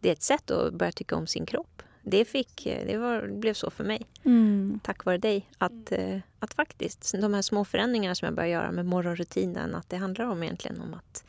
[0.00, 1.82] Det är ett sätt att börja tycka om sin kropp.
[2.02, 4.80] Det, fick, det, var, det blev så för mig, Mm.
[4.82, 5.48] tack vare dig.
[5.58, 9.90] Att, eh, att faktiskt, de här små förändringarna som jag börjar göra med morgonrutinen, att
[9.90, 11.24] det handlar om egentligen om att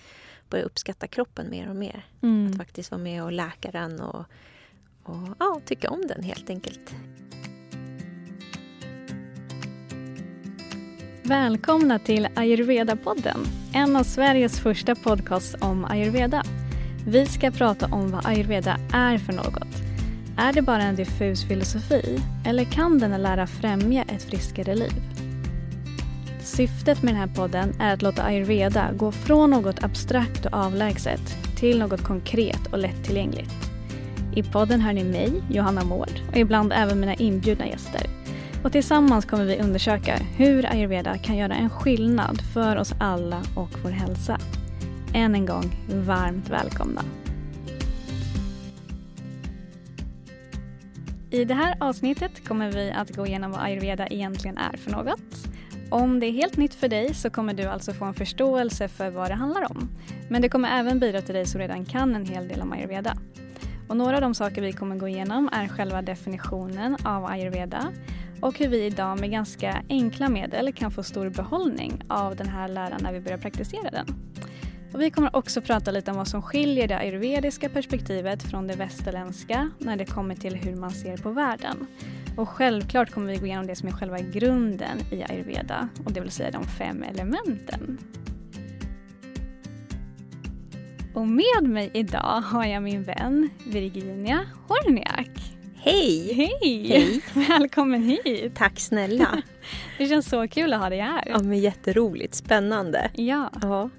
[0.49, 2.05] börja uppskatta kroppen mer och mer.
[2.21, 2.51] Mm.
[2.51, 4.25] Att faktiskt vara med och läka den och,
[5.03, 6.95] och ja, tycka om den helt enkelt.
[11.23, 13.39] Välkomna till Ayurveda-podden,
[13.73, 16.43] en av Sveriges första podcasts om ayurveda.
[17.05, 19.67] Vi ska prata om vad ayurveda är för något.
[20.37, 25.01] Är det bara en diffus filosofi eller kan den lära främja ett friskare liv?
[26.41, 31.21] Syftet med den här podden är att låta ayurveda gå från något abstrakt och avlägset
[31.59, 33.55] till något konkret och lättillgängligt.
[34.35, 38.01] I podden hör ni mig, Johanna Mård, och ibland även mina inbjudna gäster.
[38.63, 43.69] Och tillsammans kommer vi undersöka hur ayurveda kan göra en skillnad för oss alla och
[43.83, 44.37] vår hälsa.
[45.13, 47.01] Än en gång, varmt välkomna.
[51.31, 55.47] I det här avsnittet kommer vi att gå igenom vad ayurveda egentligen är för något.
[55.89, 59.09] Om det är helt nytt för dig så kommer du alltså få en förståelse för
[59.09, 59.89] vad det handlar om.
[60.29, 63.17] Men det kommer även bidra till dig som redan kan en hel del om ayurveda.
[63.87, 67.91] Och några av de saker vi kommer gå igenom är själva definitionen av ayurveda
[68.41, 72.67] och hur vi idag med ganska enkla medel kan få stor behållning av den här
[72.67, 74.05] läran när vi börjar praktisera den.
[74.93, 78.75] Och vi kommer också prata lite om vad som skiljer det ayurvediska perspektivet från det
[78.75, 81.87] västerländska när det kommer till hur man ser på världen.
[82.37, 86.21] Och självklart kommer vi gå igenom det som är själva grunden i ayurveda och det
[86.21, 87.97] vill säga de fem elementen.
[91.13, 95.29] Och med mig idag har jag min vän Virginia Horniak.
[95.75, 96.33] Hej!
[96.33, 96.87] Hej!
[96.89, 97.21] Hej.
[97.33, 98.55] Välkommen hit!
[98.55, 99.41] Tack snälla!
[99.97, 101.23] Det känns så kul att ha dig här.
[101.27, 103.11] Ja, men jätteroligt, spännande.
[103.13, 103.89] Ja, Ja.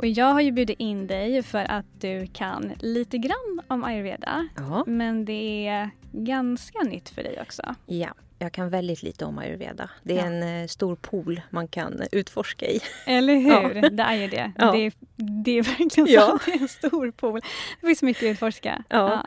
[0.00, 4.48] Och jag har ju bjudit in dig för att du kan lite grann om ayurveda.
[4.56, 4.84] ja.
[4.86, 7.74] Men det är ganska nytt för dig också.
[7.86, 9.90] Ja, jag kan väldigt lite om ayurveda.
[10.02, 10.24] Det är Ja.
[10.24, 12.80] en eh, stor pool man kan utforska i.
[13.06, 13.74] Eller hur?
[13.82, 13.88] Ja.
[13.90, 14.52] Det är ju det.
[14.58, 14.72] Ja.
[14.72, 14.92] Det, är,
[15.44, 16.42] det är verkligen sant.
[16.46, 17.40] Det är en stor pool.
[17.80, 18.82] Det finns mycket att utforska.
[18.88, 19.26] Ja.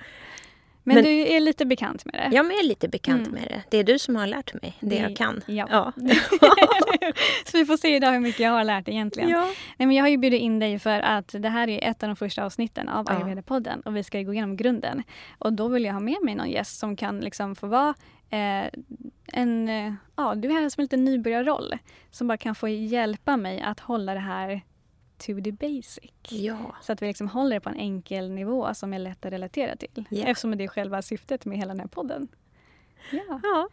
[0.86, 2.36] Men, Men- du är lite bekant med det.
[2.36, 3.40] Jag är lite bekant Mm.
[3.40, 3.62] med det.
[3.70, 5.42] Det är du som har lärt mig det, Det- jag kan.
[5.48, 5.68] ja.
[5.72, 5.92] Ja.
[7.46, 9.30] Så vi får se idag hur mycket jag har lärt egentligen.
[9.30, 9.42] ja.
[9.78, 12.10] Nej, men jag har ju bjudit in dig för att det här är ett av
[12.10, 13.14] de första avsnitten av Ja.
[13.16, 15.04] Ayurveda-podden och vi ska gå igenom grunden.
[15.40, 17.94] Och då vill jag ha med mig någon gäst som kan liksom få vara
[18.30, 18.66] eh,
[19.34, 21.74] en, eh, ja du är här som en liten nybörjarroll
[22.12, 24.62] som bara kan få hjälpa mig att hålla det här
[25.26, 26.12] to the basic.
[26.30, 26.76] ja.
[26.82, 29.76] Så att vi liksom håller det på en enkel nivå som är lätt att relatera
[29.76, 30.06] till.
[30.10, 30.26] Ja.
[30.26, 32.28] Eftersom det är själva syftet med hela den här podden.
[33.12, 33.40] Ja.
[33.44, 33.70] ja.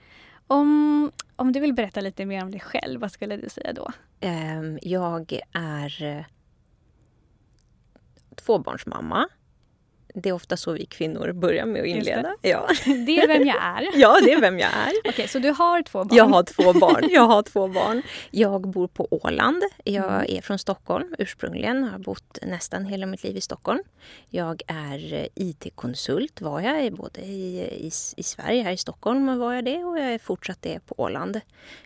[0.46, 3.92] Om, om du vill berätta lite mer om dig själv, vad skulle du säga då?
[4.20, 6.24] Ehm, jag är eh,
[8.34, 9.28] tvåbarnsmamma.
[10.14, 12.10] Det är ofta så vi kvinnor börjar med att Just det.
[12.10, 12.34] inleda.
[12.42, 12.68] Ja.
[13.06, 13.88] Det är vem jag är.
[13.94, 14.92] ja, det är vem jag är.
[15.08, 16.16] Okej, så du har två barn?
[16.16, 17.08] Jag har två barn.
[17.10, 18.02] Jag har två barn.
[18.30, 19.62] Jag bor på Åland.
[19.84, 20.36] Jag Mm.
[20.38, 21.84] är från Stockholm ursprungligen.
[21.84, 23.82] Har bott nästan hela mitt liv i Stockholm.
[24.30, 29.38] Jag är eh, IT-konsult var jag i- både i, i, i Sverige, här i Stockholm
[29.38, 31.40] var jag det och jag är fortsatt det på Åland.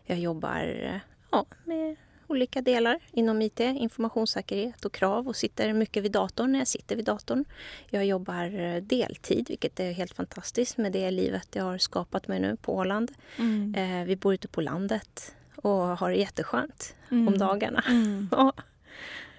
[0.04, 0.96] Jag jobbar eh,
[1.30, 1.96] ja, med
[2.34, 6.96] olika delar inom IT, informationssäkerhet och krav och sitter mycket vid datorn när jag sitter
[6.96, 7.44] vid datorn.
[7.90, 12.40] Jag jobbar eh, deltid, vilket är helt fantastiskt med det livet jag har skapat mig
[12.40, 13.12] nu på Åland.
[13.38, 13.74] Mm.
[13.74, 17.28] Eh, vi bor ute på landet och har det jätteskönt Mm.
[17.28, 17.84] om dagarna.
[17.88, 18.28] Mm.
[18.32, 18.52] Ja,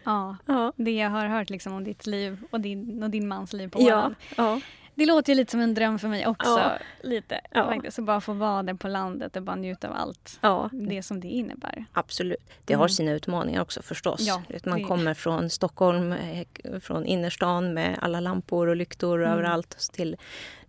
[0.04, 3.54] Ja, ja, det jag har hört liksom om ditt liv och din, och din mans
[3.54, 4.16] liv på ja, Åland.
[4.38, 4.62] ja,
[4.96, 6.50] Det låter ju lite som en dröm för mig också.
[6.50, 6.72] Ja.
[7.04, 7.66] Lite Ja.
[7.66, 8.00] faktiskt.
[8.00, 11.20] Att bara få vara där på landet och bara njuta av allt ja, det som
[11.20, 11.86] det innebär.
[11.94, 12.40] absolut.
[12.66, 12.90] Det har Mm.
[12.90, 14.22] sina utmaningar också förstås.
[14.22, 16.48] Ja, Man det- kommer från Stockholm, eh,
[16.80, 19.32] från innerstan med alla lampor och lyktor Mm.
[19.34, 20.18] överallt till,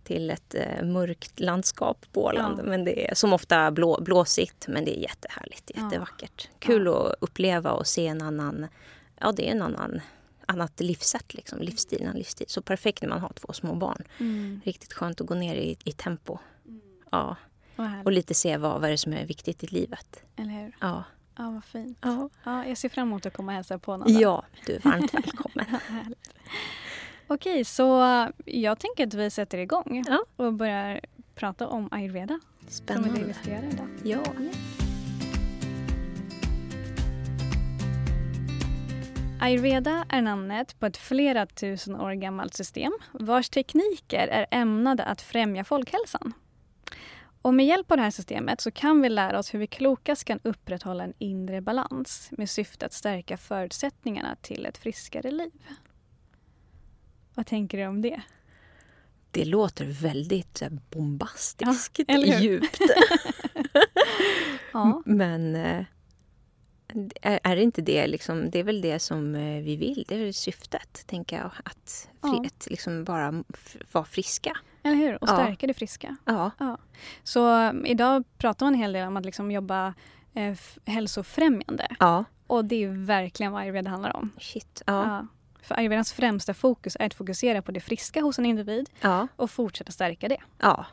[0.03, 2.59] till ett eh, mörkt landskap på Åland.
[2.59, 2.63] Ja.
[2.63, 5.83] Men det är som ofta blå, blåsigt, men det är jättehärligt, Ja.
[5.83, 6.49] jättevackert.
[6.59, 8.67] Kul att uppleva och se en annan,
[9.19, 10.01] ja det är en annan
[10.47, 12.47] annat livssätt, liksom, livsstil, en livsstil.
[12.49, 14.03] Så perfekt när man har två små barn.
[14.19, 14.61] Mm.
[14.65, 16.37] Riktigt skönt att gå ner i, i tempo.
[17.11, 17.35] Ja,
[17.75, 18.05] Vad härligt.
[18.05, 20.23] och lite se vad, vad är som är viktigt i livet.
[20.35, 20.75] Eller hur?
[20.81, 21.03] Ja,
[21.39, 21.97] Ja, vad fint.
[22.01, 22.29] ja.
[22.43, 25.13] Ja, jag ser fram emot att komma och hälsa på någon ja du är varmt
[25.13, 25.65] välkommen.
[25.89, 26.15] Ja.
[27.27, 27.85] Okej, så
[28.45, 30.25] jag tänker att vi sätter igång Ja.
[30.35, 30.99] och börjar
[31.35, 32.39] prata om ayurveda.
[32.67, 33.33] Som är det vi Spännande.
[33.33, 33.87] ska göra idag.
[34.03, 34.23] Ja.
[39.39, 45.21] Ayurveda är namnet på ett flera tusen år gammalt system vars tekniker är ämnade att
[45.21, 46.33] främja folkhälsan.
[47.41, 50.23] Och med hjälp av det här systemet så kan vi lära oss hur vi klokast
[50.23, 55.51] kan upprätthålla en inre balans med syfte att stärka förutsättningarna till ett friskare liv.
[57.33, 58.21] Vad tänker du om det?
[59.31, 62.39] Det låter väldigt här, bombastiskt, hur?
[62.41, 62.79] djupt.
[64.73, 65.85] Ja, Men eh,
[67.21, 70.19] är, det inte det liksom, det är väl det som eh, vi vill, det är
[70.19, 71.51] väl syftet, tänker jag.
[71.63, 72.43] Att, fri, Ja.
[72.45, 73.43] att liksom bara
[73.91, 74.57] vara friska.
[74.83, 75.23] eller hur?
[75.23, 75.33] Och Ja.
[75.33, 76.15] stärka det friska.
[76.25, 76.51] Ja,
[77.23, 79.93] Så um, idag pratar man en hel del om att liksom jobba
[80.33, 81.87] eh, hälsofrämjande.
[81.99, 82.23] ja.
[82.47, 84.29] Och det är verkligen vad ayurveda handlar om.
[84.39, 84.81] Shit.
[84.85, 85.05] Ja.
[85.07, 85.27] Ja.
[85.61, 89.27] För ayurvedans främsta fokus är att fokusera på det friska hos en individ Ja.
[89.35, 90.37] och fortsätta stärka det.
[90.59, 90.85] ja.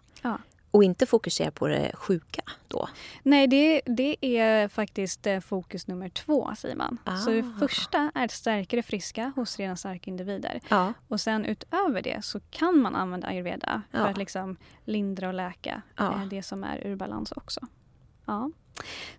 [0.74, 2.88] Och inte fokusera på det sjuka då.
[3.22, 6.98] Nej, det, det är faktiskt eh, fokus nummer två, säger man.
[7.24, 7.58] Så det Ah.
[7.58, 10.60] första är att stärka det friska hos redan starka individer.
[10.68, 10.92] Ja.
[11.08, 14.06] Och sen utöver det så kan man använda ayurveda för Ja.
[14.06, 17.60] att liksom lindra och läka eh, det som är ur balans också.
[18.26, 18.50] Ja.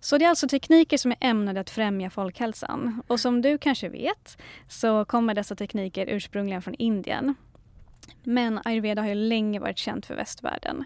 [0.00, 3.02] Så det är alltså tekniker som är ämnade att främja folkhälsan.
[3.06, 4.38] Och som du kanske vet
[4.68, 7.34] så kommer dessa tekniker ursprungligen från Indien.
[8.22, 10.84] Men ayurveda har ju länge varit känt för västvärlden.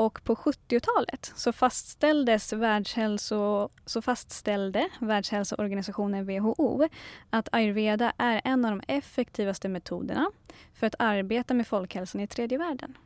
[0.00, 6.88] Och på 70-talet så fastställdes världshälso, så fastställde Världshälsoorganisationen WHO
[7.30, 10.30] att ayurveda är en av de effektivaste metoderna
[10.74, 12.98] för att arbeta med folkhälsan i tredje världen.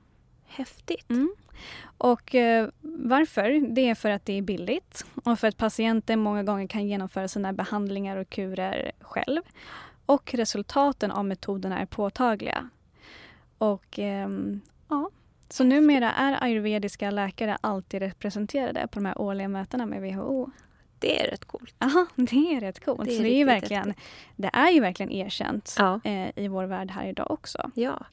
[0.46, 1.10] Häftigt.
[1.10, 1.34] Mm.
[1.98, 3.74] Och eh, varför?
[3.74, 7.28] Det är för att det är billigt och för att patienten många gånger kan genomföra
[7.28, 9.42] sina behandlingar och kurer själv.
[10.06, 12.68] Och resultaten av metoderna är påtagliga.
[13.58, 15.10] Och ehm, ja,
[15.54, 20.50] så numera är ayurvediska läkare alltid representerade på de här årliga mötena med WHO.
[20.98, 21.74] Det är rätt coolt.
[21.78, 23.04] Ja, det är rätt coolt.
[23.04, 23.94] Det är så det är, ju verkligen,
[24.36, 26.00] det är ju verkligen erkänt Ja.
[26.04, 27.70] eh, i vår värld här idag också.
[27.74, 28.06] Ja.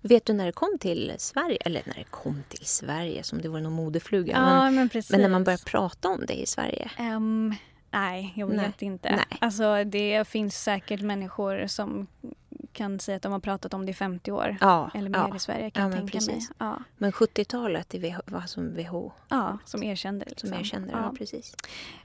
[0.00, 1.58] Vet du när det kom till Sverige?
[1.60, 4.32] Eller när det kom till Sverige, som det vore någon modefluga.
[4.32, 5.10] Ja, men, men precis.
[5.10, 6.90] men när man börjar prata om det i Sverige.
[6.96, 7.54] Ehm,
[7.90, 8.66] nej, jag Nej.
[8.66, 9.10] vet inte.
[9.10, 9.38] Nej.
[9.40, 12.06] Alltså, det finns säkert människor som
[12.72, 14.56] kan säga att de har pratat om det i 50 år.
[14.60, 15.36] Ja, Eller mer ja.
[15.36, 16.40] i Sverige kan Ja, tänka mig.
[16.58, 20.40] Ja, Men 70-talet det VH var som WHO ja, som erkände det.
[20.40, 20.58] som Liksom.
[20.58, 20.90] jag kände.
[20.92, 20.98] Ja.
[21.02, 21.14] Ja.
[21.18, 21.54] precis.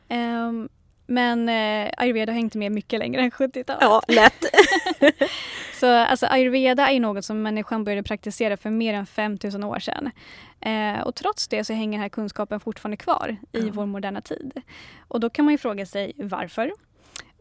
[0.07, 0.69] Ehm,
[1.05, 4.03] men eh, ayurveda har hängt med mycket längre än 70-talet.
[4.07, 4.43] lätt.
[5.79, 10.11] Så alltså, ayurveda är något som människan började praktisera för mer än 5000 år sedan.
[10.61, 13.69] Eh, och trots det så hänger den här kunskapen fortfarande kvar i Ja.
[13.73, 14.61] vår moderna tid.
[15.07, 16.71] Och då kan man ju fråga sig varför.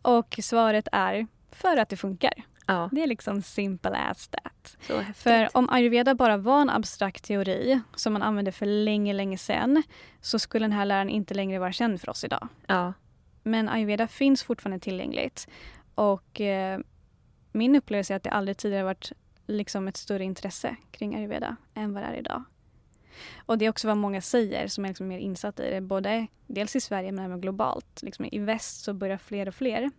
[0.03, 2.33] Och svaret är för att det funkar.
[2.73, 4.77] Ja, Det är liksom simple as that.
[4.87, 5.05] så.
[5.15, 9.83] För om ayurveda bara var en abstrakt teori som man använde för länge, länge sedan
[10.21, 12.49] så skulle den här läran inte längre vara känd för oss idag.
[12.67, 12.93] ja,
[13.43, 15.49] Men ayurveda finns fortfarande tillgängligt.
[15.95, 16.79] Och eh,
[17.53, 19.13] min upplevelse är att det aldrig tidigare varit
[19.47, 22.45] liksom ett större intresse kring ayurveda än vad det är idag.
[23.47, 25.81] Och det är också vad många säger som är liksom mer insatta i det.
[25.81, 28.01] Både dels i Sverige men även globalt.
[28.03, 29.91] Liksom I väst så börjar fler och fler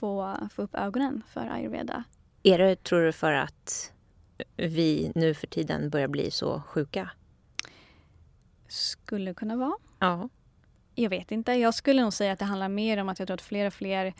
[0.00, 2.04] få, få upp ögonen för ayurveda.
[2.42, 3.92] Är det, tror du, för att
[4.56, 7.10] vi nu för tiden börjar bli så sjuka?
[8.68, 9.76] Skulle kunna vara.
[9.98, 10.28] Ja.
[10.94, 11.52] Jag vet inte.
[11.52, 13.72] Jag skulle nog säga att det handlar mer om att jag tror att fler och
[13.72, 14.14] fler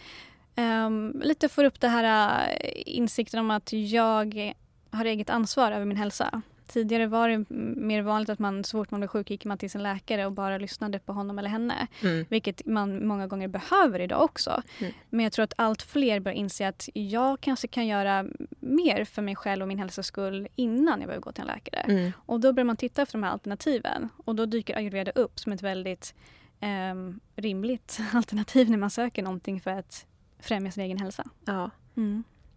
[0.54, 4.54] ehm, lite får upp det här äh, insikten om att jag
[4.90, 6.42] har eget ansvar över min hälsa.
[6.70, 7.44] Tidigare var det
[7.80, 10.32] mer vanligt att man så fort man blev sjuk gick man till sin läkare och
[10.32, 11.86] bara lyssnade på honom eller henne.
[12.02, 12.26] Mm.
[12.28, 14.62] Vilket man många gånger behöver idag också.
[14.78, 14.92] Mm.
[15.10, 18.26] Men jag tror att allt fler börjar inse att jag kanske kan göra
[18.60, 21.80] mer för mig själv och min hälsas skull innan jag behöver gå till en läkare.
[21.80, 22.12] Mm.
[22.16, 24.08] Och då börjar man titta efter de här alternativen.
[24.24, 26.14] Och då dyker ayurveda upp som ett väldigt
[26.60, 30.06] ehm, rimligt alternativ när man söker någonting för att
[30.40, 31.24] främja sin egen hälsa.
[31.44, 31.70] ja.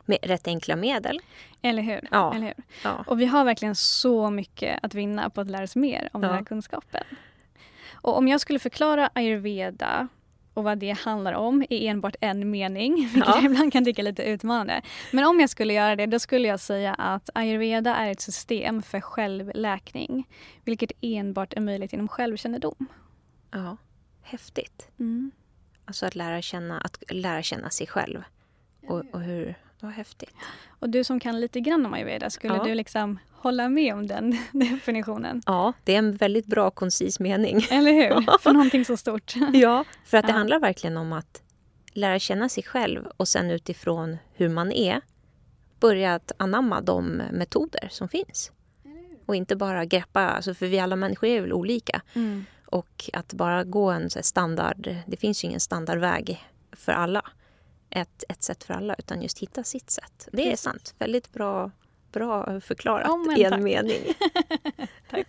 [0.06, 1.20] Med rätt enkla medel.
[1.62, 2.08] Eller hur?
[2.12, 2.34] Ja.
[2.36, 2.64] Eller hur?
[2.84, 3.04] Ja.
[3.08, 6.30] Och vi har verkligen så mycket att vinna på att lära oss mer om den
[6.30, 6.36] Ja.
[6.38, 7.04] här kunskapen.
[7.94, 10.08] Och om jag skulle förklara ayurveda
[10.54, 13.36] och vad det handlar om i enbart en mening, vilket Ja.
[13.36, 14.82] jag ibland kan tycka är lite utmanande.
[15.12, 18.82] Men om jag skulle göra det, då skulle jag säga att ayurveda är ett system
[18.82, 20.28] för självläkning,
[20.66, 22.86] vilket enbart är möjligt genom självkännedom.
[23.52, 23.78] ja.
[24.26, 24.88] Häftigt.
[25.00, 25.32] Mm.
[25.86, 28.24] Alltså att lära känna, att lära känna sig själv.
[28.88, 29.56] Och, och hur...
[29.80, 30.36] Vad häftigt.
[30.80, 32.64] Och du som kan lite grann om ayurveda, skulle Ja.
[32.64, 35.42] du liksom hålla med om den definitionen?
[35.46, 37.62] Ja, det är en väldigt bra koncis mening.
[37.72, 38.38] Eller hur?
[38.42, 39.34] För någonting så stort.
[39.54, 40.38] Ja, för att det Ja.
[40.38, 41.42] handlar verkligen om att
[41.94, 45.02] lära känna sig själv och sen utifrån hur man är
[45.80, 48.52] börja att anamma de metoder som finns.
[49.26, 52.02] Och inte bara greppa, alltså för vi alla människor är väl olika.
[52.14, 52.46] Mm.
[52.66, 57.22] Och att bara gå en standard, det finns ju ingen standardväg för alla.
[57.96, 60.30] Ett, ett sätt för alla, utan just hitta sitt sätt.
[60.32, 60.62] Det är Precis.
[60.62, 60.96] sant.
[61.00, 61.72] Väldigt bra,
[62.12, 63.62] bra förklarat men i en tack.
[63.62, 64.02] mening.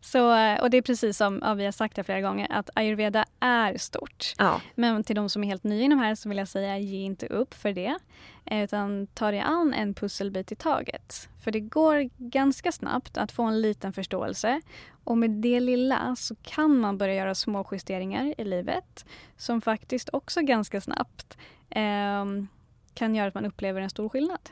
[0.00, 2.70] Så, eh, och det är precis som ja, vi har sagt här flera gånger att
[2.74, 4.32] ayurveda är stort.
[4.38, 6.98] Ja, Men till de som är helt nya inom här så vill jag säga ge
[6.98, 7.98] inte upp för det.
[8.44, 11.28] eh, Utan ta dig an en pusselbit i taget.
[11.44, 14.60] För det går ganska snabbt att få en liten förståelse.
[15.04, 19.04] Och med det lilla så kan man börja göra små justeringar i livet.
[19.36, 21.38] Som faktiskt också ganska snabbt
[22.94, 24.50] kan göra att man upplever en stor skillnad.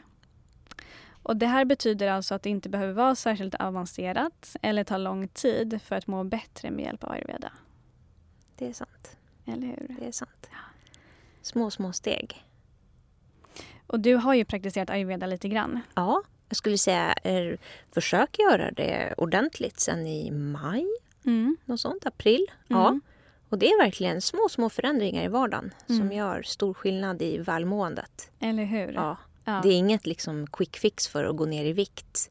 [1.23, 5.29] Och det här betyder alltså att det inte behöver vara särskilt avancerat eller ta lång
[5.29, 7.53] tid för att må bättre med hjälp av ayurveda.
[8.59, 9.17] det är sant.
[9.47, 9.97] Eller hur?
[10.01, 10.51] Det är sant.
[11.43, 12.45] Små, små steg.
[13.87, 15.81] Och du har ju praktiserat ayurveda lite grann.
[15.95, 17.59] Ja, jag skulle säga er,
[17.93, 20.87] försök göra det ordentligt sen i maj,
[21.25, 21.57] Mm.
[21.65, 22.47] något sånt, april.
[22.69, 23.01] Ja.
[23.51, 26.13] Och det är verkligen små, små förändringar i vardagen som Mm.
[26.13, 28.31] gör stor skillnad i välmåendet.
[28.41, 28.93] Eller hur?
[28.93, 29.17] Ja.
[29.45, 29.61] Ja.
[29.63, 32.31] Det är inget liksom quick fix för att gå ner i vikt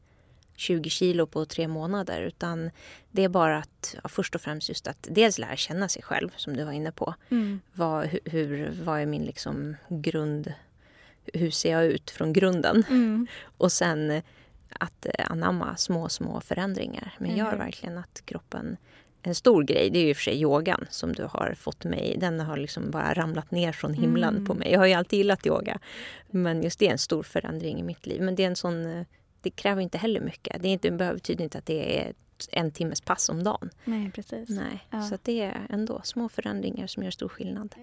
[0.56, 2.70] 20 kilo på tre månader utan
[3.10, 6.30] det är bara att ja, först och främst just att dels lära känna sig själv
[6.36, 7.14] som du var inne på.
[7.30, 7.60] Mm.
[7.72, 10.52] Vad, hur- vad är min liksom grund?
[11.34, 12.84] Hur ser jag ut från grunden?
[12.88, 13.26] Mm.
[13.58, 14.22] Och sen
[14.78, 17.14] att anamma små, små förändringar.
[17.18, 18.76] Men gör verkligen att kroppen...
[19.22, 21.84] En stor grej det är ju i och för sig yogan som du har fått
[21.84, 22.16] mig.
[22.20, 24.46] Den har liksom bara ramlat ner från himlen Mm.
[24.46, 24.72] på mig.
[24.72, 25.78] Jag har ju alltid gillat yoga.
[26.30, 28.22] Men just det är en stor förändring i mitt liv.
[28.22, 28.86] Men det är en sån...
[28.86, 29.06] eh,
[29.42, 30.62] Det kräver inte heller mycket.
[30.62, 32.12] Det, är inte, det betyder inte att det är
[32.52, 33.70] en timmes pass om dagen.
[33.84, 34.48] Nej, precis.
[34.48, 34.86] Nej.
[34.90, 35.02] Ja.
[35.02, 37.74] Så det är ändå små förändringar som gör stor skillnad.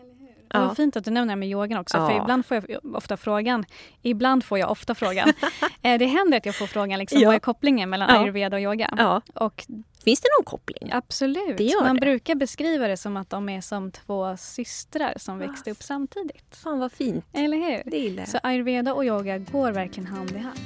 [0.48, 0.76] Det var Ja.
[0.76, 1.98] fint att du nämner det med yogan också.
[1.98, 2.08] Ja.
[2.10, 3.66] För ibland får jag ofta frågan.
[4.02, 5.34] Ibland får jag ofta frågan.
[5.82, 7.28] Eh, det händer att jag får frågan liksom, Ja.
[7.30, 8.22] vad är kopplingen mellan Ja.
[8.22, 8.94] ayurveda och yoga?
[8.98, 9.22] Ja.
[9.34, 9.66] Och
[10.04, 10.90] Finns det någon koppling?
[10.94, 11.60] absolut.
[11.84, 12.02] Man det.
[12.02, 15.48] brukar beskriva det som att de är som två systrar som Ah.
[15.48, 16.56] växte upp samtidigt.
[16.64, 17.26] Fan vad fint.
[17.34, 17.92] Eller hur?
[17.92, 18.30] Det gillar jag.
[18.30, 20.60] Så ayurveda och yoga går verkligen hand i hand.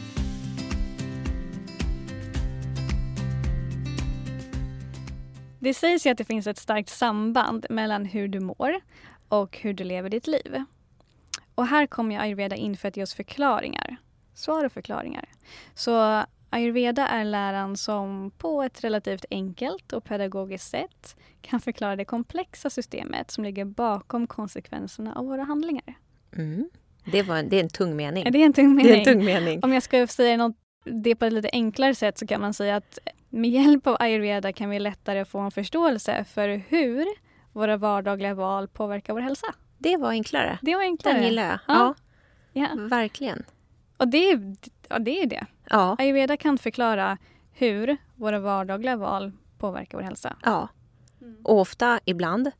[5.59, 8.75] Det sägs ju att det finns ett starkt samband mellan hur du mår
[9.31, 10.63] och hur du lever ditt liv.
[11.55, 13.97] Och här kommer ayurveda in för att ge oss förklaringar.
[14.33, 15.29] Svar och förklaringar.
[15.73, 22.05] Så ayurveda är läran som på ett relativt enkelt och pedagogiskt sätt kan förklara det
[22.05, 25.97] komplexa systemet som ligger bakom konsekvenserna av våra handlingar.
[26.35, 26.69] Mm.
[27.11, 28.23] Det, var, det är en tung mening.
[28.27, 28.93] Är det en tung Det mening?
[28.93, 29.59] är en tung mening.
[29.63, 32.75] Om jag ska säga något, det på ett lite enklare sätt så kan man säga
[32.75, 37.05] att med hjälp av ayurveda kan vi lättare få en förståelse för hur
[37.53, 39.47] våra vardagliga val påverkar vår hälsa.
[39.77, 40.59] Det var enklare.
[40.61, 41.13] Det var enklare.
[41.15, 41.59] Den gillar jag.
[41.67, 41.93] Ja.
[42.53, 43.43] Ja, verkligen.
[43.97, 44.55] Och det är,
[44.89, 45.45] ja, det är det.
[45.69, 47.17] Ja, Ayurveda kan förklara
[47.51, 50.35] hur våra vardagliga val påverkar vår hälsa.
[50.43, 50.67] ja.
[51.43, 52.51] Och ofta, ibland,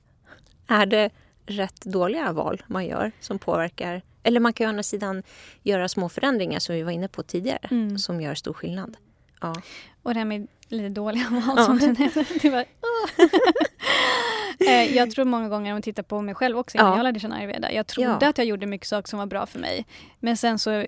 [0.68, 1.10] är det
[1.46, 4.02] rätt dåliga val man gör som påverkar.
[4.24, 5.24] Eller man kan ju å andra sidan
[5.64, 7.98] göra små förändringar som vi var inne på tidigare Mm.
[7.98, 8.98] som gör stor skillnad.
[9.42, 9.56] Ja,
[10.04, 11.66] Och det här med lite dåliga val Ja.
[11.66, 12.26] som du nämnde.
[12.42, 12.66] Det var,
[14.68, 16.98] Eh, jag tror många gånger om jag tittar på mig själv också innan Ja.
[16.98, 17.72] jag lärde känna ayurveda.
[17.72, 18.30] Jag trodde Ja.
[18.30, 19.86] att jag gjorde mycket saker som var bra för mig.
[20.20, 20.86] Men sen så eh,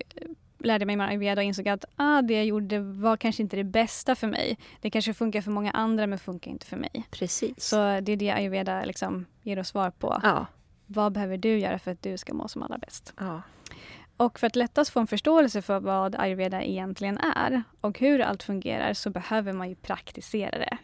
[0.58, 3.64] lärde mig med ayurveda och insåg att ah, det jag gjorde var kanske inte det
[3.64, 4.58] bästa för mig.
[4.80, 7.04] Det kanske funkar för många andra men funkar inte för mig.
[7.10, 7.54] precis.
[7.64, 10.20] Så det är det ayurveda liksom ger oss svar på.
[10.22, 10.46] Ja,
[10.86, 13.12] Vad behöver du göra för att du ska må som allra bäst?
[13.20, 13.42] ja.
[14.16, 18.42] Och för att lättast få en förståelse för vad ayurveda egentligen är och hur allt
[18.42, 20.78] fungerar så behöver man ju praktisera det.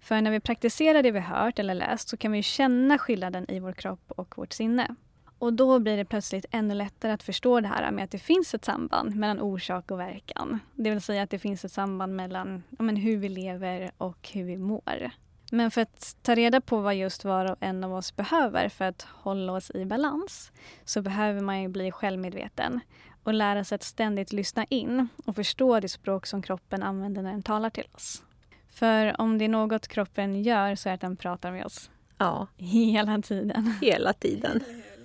[0.00, 3.50] För när vi praktiserar det vi hört eller läst så kan vi ju känna skillnaden
[3.50, 4.94] i vår kropp och vårt sinne.
[5.38, 8.54] Och då blir det plötsligt ännu lättare att förstå det här med att det finns
[8.54, 10.58] ett samband mellan orsak och verkan.
[10.74, 14.28] Det vill säga att det finns ett samband mellan ja, men hur vi lever och
[14.32, 15.10] hur vi mår.
[15.50, 18.84] Men för att ta reda på vad just var och en av oss behöver för
[18.84, 20.52] att hålla oss i balans
[20.84, 22.80] så behöver man ju bli självmedveten
[23.22, 27.30] och lära sig att ständigt lyssna in och förstå det språk som kroppen använder när
[27.30, 28.22] den talar till oss.
[28.68, 31.90] För om det är något kroppen gör så är det att den pratar med oss
[32.18, 33.74] ja, hela tiden.
[33.80, 34.64] hela tiden.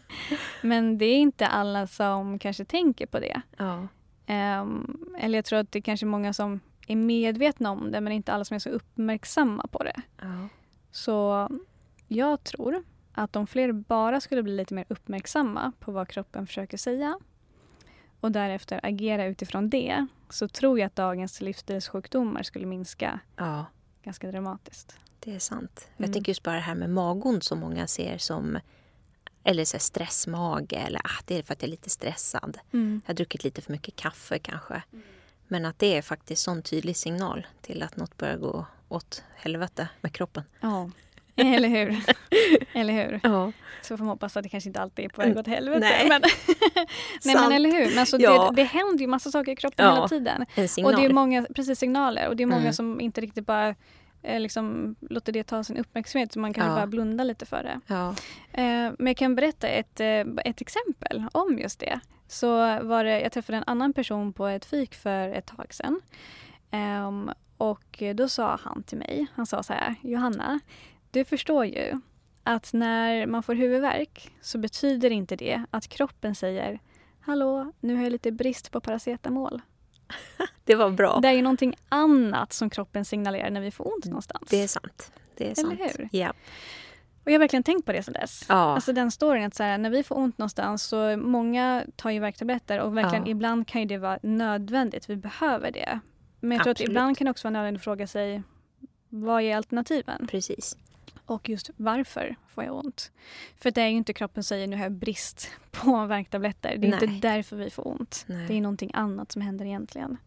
[0.61, 3.41] Men det är inte alla som kanske tänker på det.
[3.57, 3.87] Ja,
[4.25, 8.13] Ehm, eller jag tror att det är kanske många som är medvetna om det men
[8.13, 10.01] inte alla som är så uppmärksamma på det.
[10.21, 10.49] ja.
[10.91, 11.49] Så
[12.07, 16.77] jag tror att om fler bara skulle bli lite mer uppmärksamma på vad kroppen försöker
[16.77, 17.19] säga
[18.19, 23.65] och därefter agera utifrån det så tror jag att dagens livsstilssjukdomar skulle minska ja.
[24.03, 24.95] ganska dramatiskt.
[25.19, 25.87] Det är sant.
[25.87, 26.07] Mm.
[26.07, 28.59] Jag tänker just bara det här med magont som många ser som
[29.43, 32.57] Eller så stressmage eller ah, det är för att jag är lite stressad.
[32.73, 33.01] Mm.
[33.05, 34.83] Jag har druckit lite för mycket kaffe kanske.
[35.47, 39.87] Men att det är faktiskt sån tydlig signal till att något börjar gå åt helvete
[40.01, 40.43] med kroppen.
[40.61, 40.89] Ja,
[41.35, 41.99] eller hur?
[42.73, 43.19] eller hur?
[43.23, 43.51] Ja.
[43.81, 45.79] Så får man hoppas att det kanske inte alltid är på väg åt helvete.
[45.79, 46.09] Nej.
[46.09, 46.21] Men,
[47.25, 47.89] nej men eller hur?
[47.89, 48.49] Men alltså, Ja.
[48.49, 49.93] det, det händer ju massa saker i kroppen Ja.
[49.95, 50.45] hela tiden.
[50.55, 50.93] En signal.
[50.93, 52.27] Och det är många, precis signaler.
[52.27, 52.73] Och det är många Mm.
[52.73, 53.75] som inte riktigt bara
[54.23, 56.31] eh, liksom, låter det ta sin uppmärksamhet.
[56.33, 56.75] Så man kanske Ja.
[56.75, 57.79] bara blundar lite för det.
[57.87, 58.09] ja.
[58.51, 61.99] Eh, men jag kan berätta ett, eh, ett exempel om just det.
[62.27, 62.47] Så
[62.83, 66.01] var det, jag träffade en annan person på ett fik för ett tag sedan.
[66.71, 70.59] Ehm, och då sa han till mig, han sa så här, Johanna,
[71.11, 72.01] du förstår ju
[72.43, 76.79] att när man får huvudvärk så betyder inte det att kroppen säger
[77.25, 79.61] Hallå, nu har jag lite brist på paracetamol.
[80.65, 81.19] Det var bra.
[81.21, 84.47] Det är ju någonting annat som kroppen signalerar när vi får ont någonstans.
[84.49, 85.11] Det är sant.
[85.37, 85.79] Det är Eller sant.
[85.99, 86.09] hur?
[86.11, 86.33] Ja.
[87.23, 88.45] Och jag har verkligen tänkt på det sedan dess.
[88.49, 88.55] Ja.
[88.55, 92.19] Alltså den storyn att så här, när vi får ont någonstans så många tar ju
[92.19, 93.31] värktabletter och verkligen Ja.
[93.31, 95.09] ibland kan ju det vara nödvändigt.
[95.09, 95.99] Vi behöver det.
[96.39, 96.89] Men jag tror att Absolut.
[96.89, 98.43] ibland kan det också vara nödvändigt att fråga sig
[99.09, 100.27] vad är alternativen?
[100.27, 100.77] Precis.
[101.25, 103.11] Och just varför får jag ont?
[103.57, 106.77] För det är ju inte kroppen säger nu har jag brist på värktabletter.
[106.77, 107.03] Det är Nej.
[107.03, 108.23] inte därför vi får ont.
[108.27, 108.47] Nej.
[108.47, 110.17] Det är någonting annat som händer egentligen.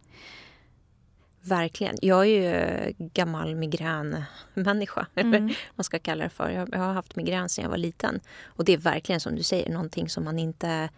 [1.42, 1.96] Verkligen.
[2.02, 5.46] Jag är ju gammal migränmänniska, eller Mm.
[5.46, 6.50] vad man ska kalla det för.
[6.50, 8.20] Jag har haft migrän sedan jag var liten.
[8.44, 10.88] Och det är verkligen som du säger, någonting som man inte...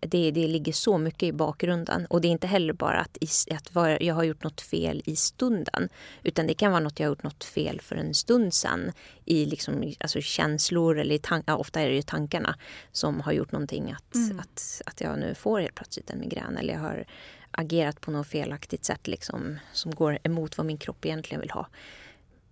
[0.00, 2.06] Det, det ligger så mycket i bakgrunden.
[2.06, 5.02] Och det är inte heller bara att, i, att vara, jag har gjort något fel
[5.06, 5.88] i stunden.
[6.22, 8.92] Utan det kan vara något jag har gjort något fel för en stund sedan.
[9.24, 12.56] I liksom, alltså känslor eller i tan- ja, ofta är det ju tankarna
[12.92, 14.38] som har gjort någonting att, Mm.
[14.40, 16.56] att, att jag nu får helt plötsligt en migrän.
[16.56, 17.04] Eller jag har
[17.50, 21.68] agerat på något felaktigt sätt liksom, som går emot vad min kropp egentligen vill ha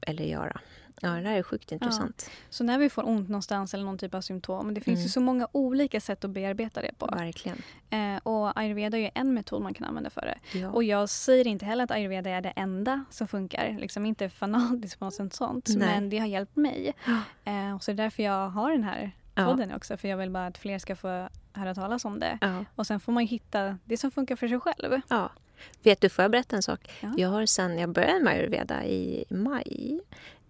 [0.00, 0.60] eller göra.
[1.00, 2.30] Ja, det där är sjukt intressant.
[2.50, 5.02] Så när vi får ont någonstans eller någon typ av symptom, det finns Mm.
[5.04, 7.06] ju så många olika sätt att bearbeta det på.
[7.06, 7.62] Verkligen.
[7.90, 10.58] Eh, och ayurveda är ju en metod man kan använda för det.
[10.58, 10.70] Ja.
[10.70, 13.76] Och jag säger inte heller att ayurveda är det enda som funkar.
[13.80, 15.68] Liksom inte fanatiskt på något sånt.
[15.76, 15.88] Nej.
[15.88, 16.92] Men det har hjälpt mig.
[17.44, 19.44] Eh, och så det är därför jag har den här Ja.
[19.44, 19.96] podden också.
[19.96, 22.38] För jag vill bara att fler ska få höra talas om det.
[22.40, 22.64] Ja.
[22.74, 25.00] Och sen får man hitta det som funkar för sig själv.
[25.08, 25.30] ja.
[25.82, 26.90] Vet du, får jag berätta en sak?
[27.00, 27.14] Ja.
[27.16, 30.00] Jag har sen jag började med ayurveda i maj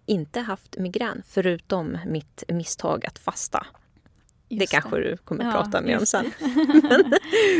[0.07, 3.67] inte haft migrän förutom mitt misstag att fasta.
[4.49, 6.31] Just det kanske du kommer Ja, prata mer om sen.
[6.83, 7.13] men,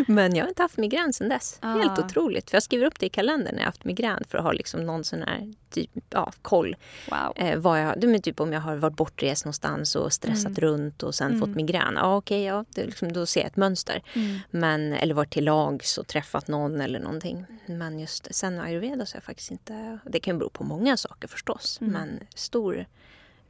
[0.15, 1.57] men jag har inte haft migrän sen dess.
[1.61, 1.73] Ah.
[1.77, 2.49] Helt otroligt.
[2.49, 4.85] För jag skriver upp det i kalendern när jag haft migrän för att ha liksom
[4.85, 6.75] någon sån här typ, ja, koll.
[7.11, 7.33] Wow.
[7.35, 10.59] Eh, vad jag, det är typ om jag har varit bortrest någonstans och stressat Mm.
[10.59, 11.55] runt och sen fått Mm.
[11.57, 11.93] migrän.
[11.95, 14.01] Ja, okej, ja, det liksom, då ser jag ett mönster.
[14.13, 14.39] Mm.
[14.51, 17.45] Men, eller varit till lags och träffat någon eller någonting.
[17.65, 19.99] Men just sen ayurveda så har jag faktiskt inte...
[20.05, 21.77] Det kan bero på många saker förstås.
[21.81, 21.93] Mm.
[21.93, 22.85] Men stor...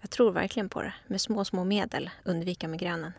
[0.02, 0.94] Jag tror verkligen på det.
[1.08, 3.12] Med små, små medel undvika migränen.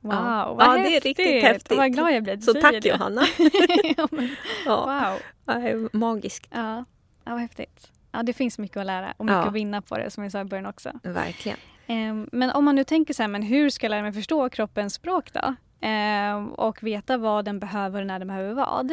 [0.00, 0.54] Wow, Ja.
[0.54, 1.04] vad Ja, det är häftigt.
[1.18, 1.78] riktigt häftigt.
[1.78, 2.88] Vad glad jag du Så tack det.
[2.88, 3.22] Johanna!
[3.96, 4.36] ja, men,
[4.66, 5.10] ja,
[5.46, 5.60] wow.
[5.62, 6.46] det är magiskt.
[6.50, 6.76] Ja.
[7.24, 7.92] ja, vad häftigt.
[8.12, 9.46] Ja, det finns mycket att lära och mycket Ja.
[9.48, 10.90] att vinna på det som vi sa i början också.
[11.02, 11.58] Verkligen.
[11.86, 14.48] Ehm, Men om man nu tänker så här, men hur ska jag lära mig förstå
[14.48, 15.54] kroppens språk då?
[15.80, 18.92] Ehm, Och veta vad den behöver och när den behöver vad.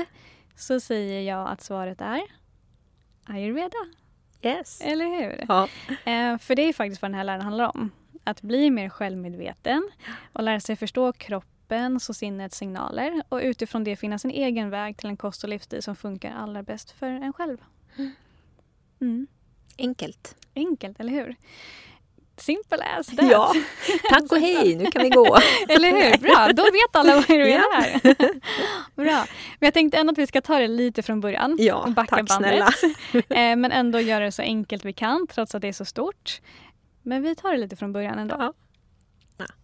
[0.55, 2.21] Så säger jag att svaret är
[3.27, 3.77] ayurveda,
[4.41, 4.81] Yes.
[4.81, 5.45] eller hur?
[5.47, 5.67] Ja.
[6.05, 7.91] Ehm, För det är faktiskt vad den här läran handlar om.
[8.27, 9.89] Att bli mer självmedveten
[10.33, 14.97] och lära sig förstå kroppens och sinnets signaler och utifrån det finna sin egen väg
[14.97, 17.57] till en kost och livsstil som funkar allra bäst för en själv.
[19.01, 19.27] Mm.
[19.77, 20.35] Enkelt.
[20.55, 21.35] Enkelt, eller hur?
[22.37, 23.31] Simple as that.
[23.31, 23.53] Ja.
[24.09, 25.37] Tack och hej, nu kan vi gå.
[25.69, 26.17] Eller hur?
[26.17, 27.83] Bra, då vet alla vad Ja.
[27.83, 27.99] är.
[28.95, 29.25] Bra.
[29.59, 31.55] Men jag tänkte ändå att vi ska ta det lite från början.
[31.59, 32.73] Ja, och backa tack bandet.
[32.75, 33.23] snälla.
[33.51, 36.41] Eh, Men ändå göra det så enkelt vi kan trots att det är så stort.
[37.07, 38.35] Men vi tar det lite från början ändå.
[38.39, 38.53] Ja.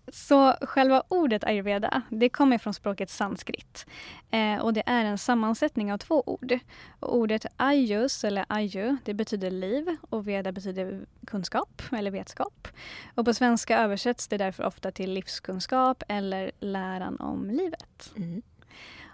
[0.07, 3.85] Så själva ordet ayurveda, det kommer från språket sanskrit.
[4.31, 6.59] Eh, och det är en sammansättning av två ord.
[6.99, 12.67] Och ordet ayus, eller ayu, det betyder liv och veda betyder kunskap eller vetskap.
[13.15, 18.13] Och på svenska översätts det därför ofta till livskunskap eller läran om livet.
[18.15, 18.41] Mm.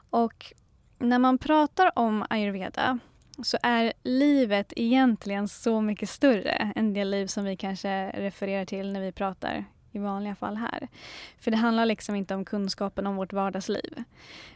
[0.09, 0.53] Och
[0.97, 2.99] när man pratar om ayurveda
[3.43, 8.93] så är livet egentligen så mycket större än det liv som vi kanske refererar till
[8.93, 10.87] när vi pratar i vanliga fall här.
[11.39, 14.03] För det handlar liksom inte om kunskapen om vårt vardagsliv.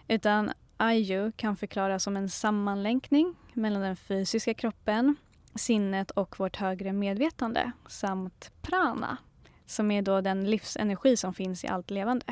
[0.08, 5.16] Utan ayu kan förklaras som en sammanlänkning mellan den fysiska kroppen,
[5.56, 9.18] sinnet och vårt högre medvetande samt prana
[9.66, 12.26] som är då den livsenergi som finns i allt levande.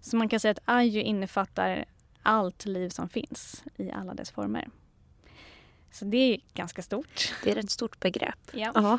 [0.00, 1.84] Så man kan säga att ayu innefattar
[2.22, 4.68] allt liv som finns i alla dess former.
[5.90, 7.34] Så det är ganska stort.
[7.44, 8.50] Det är ett stort begrepp.
[8.52, 8.98] Ja.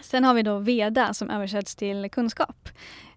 [0.00, 2.68] Sen har vi då veda som översätts till kunskap.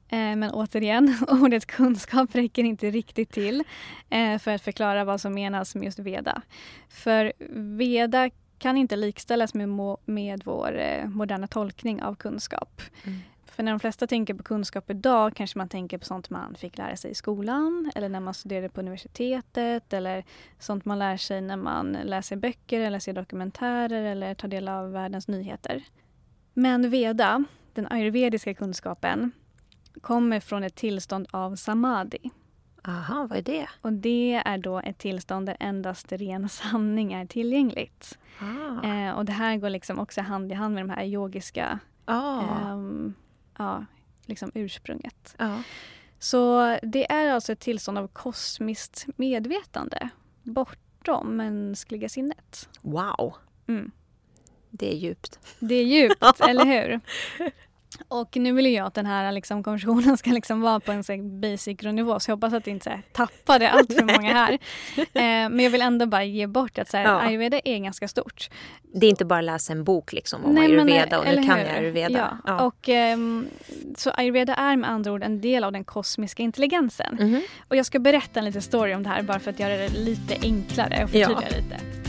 [0.07, 3.63] Eh, men återigen, ordet kunskap räcker inte riktigt till
[4.09, 6.41] eh, för att förklara vad som menas med just Veda.
[6.89, 7.33] För
[7.77, 9.69] Veda kan inte likställas med,
[10.05, 12.81] med vår eh, moderna tolkning av kunskap.
[13.03, 13.19] Mm.
[13.55, 16.77] För när de flesta tänker på kunskap idag kanske man tänker på sånt man fick
[16.77, 20.23] lära sig i skolan eller när man studerade på universitetet eller
[20.59, 24.91] sånt man lär sig när man läser böcker eller ser dokumentärer eller tar del av
[24.91, 25.83] världens nyheter.
[26.53, 29.31] Men Veda, den ayurvediska kunskapen,
[30.01, 32.31] kommer från ett tillstånd av samadhi.
[32.87, 33.67] Aha, vad är det?
[33.81, 38.19] Och det är då ett tillstånd där endast ren sanning är tillgängligt.
[38.39, 38.87] Ah.
[38.87, 42.71] Eh, och det här går liksom också hand i hand med de här yogiska ah.
[42.71, 43.13] um,
[43.57, 43.85] ja,
[44.25, 45.35] liksom ursprunget.
[45.37, 45.59] Ah.
[46.19, 50.09] Så det är alltså ett tillstånd av kosmiskt medvetande
[50.43, 52.69] bortom mänskliga sinnet.
[52.81, 53.35] Wow!
[53.67, 53.91] Mm.
[54.69, 55.39] Det är djupt.
[55.59, 57.01] Det är djupt, eller hur?
[58.07, 61.17] Och nu vill jag att den här liksom, konversationen ska liksom vara på en så
[61.17, 64.51] basic nivå så jag hoppas att jag inte tappade allt för många här.
[64.97, 67.21] eh, men jag vill ändå bara ge bort att så här, ja.
[67.21, 68.49] ayurveda är ganska stort.
[68.93, 71.59] Det är inte bara att läsa en bok liksom, om Nej, ayurveda och nu kan
[71.59, 72.39] jag ayurveda.
[72.45, 72.53] Ja.
[72.57, 72.65] ja.
[72.65, 73.17] Och, eh,
[73.97, 77.17] så ayurveda är med andra ord en del av den kosmiska intelligensen.
[77.19, 77.41] Mm -hmm.
[77.67, 79.89] Och jag ska berätta en liten story om det här bara för att göra det
[79.89, 81.57] lite enklare och förtydliga ja.
[81.57, 82.04] lite.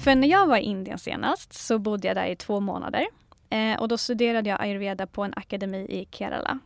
[0.00, 3.06] För när jag var i Indien senast så bodde jag där i två månader.
[3.50, 6.58] Eh, och då studerade jag ayurveda på en akademi i Kerala.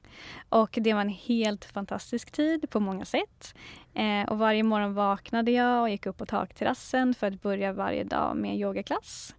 [0.49, 3.55] Och det var en helt fantastisk tid på många sätt.
[3.95, 8.05] Eh, och varje morgon vaknade jag och gick upp på takterrassen för att börja varje
[8.05, 9.35] dag med yogaklass.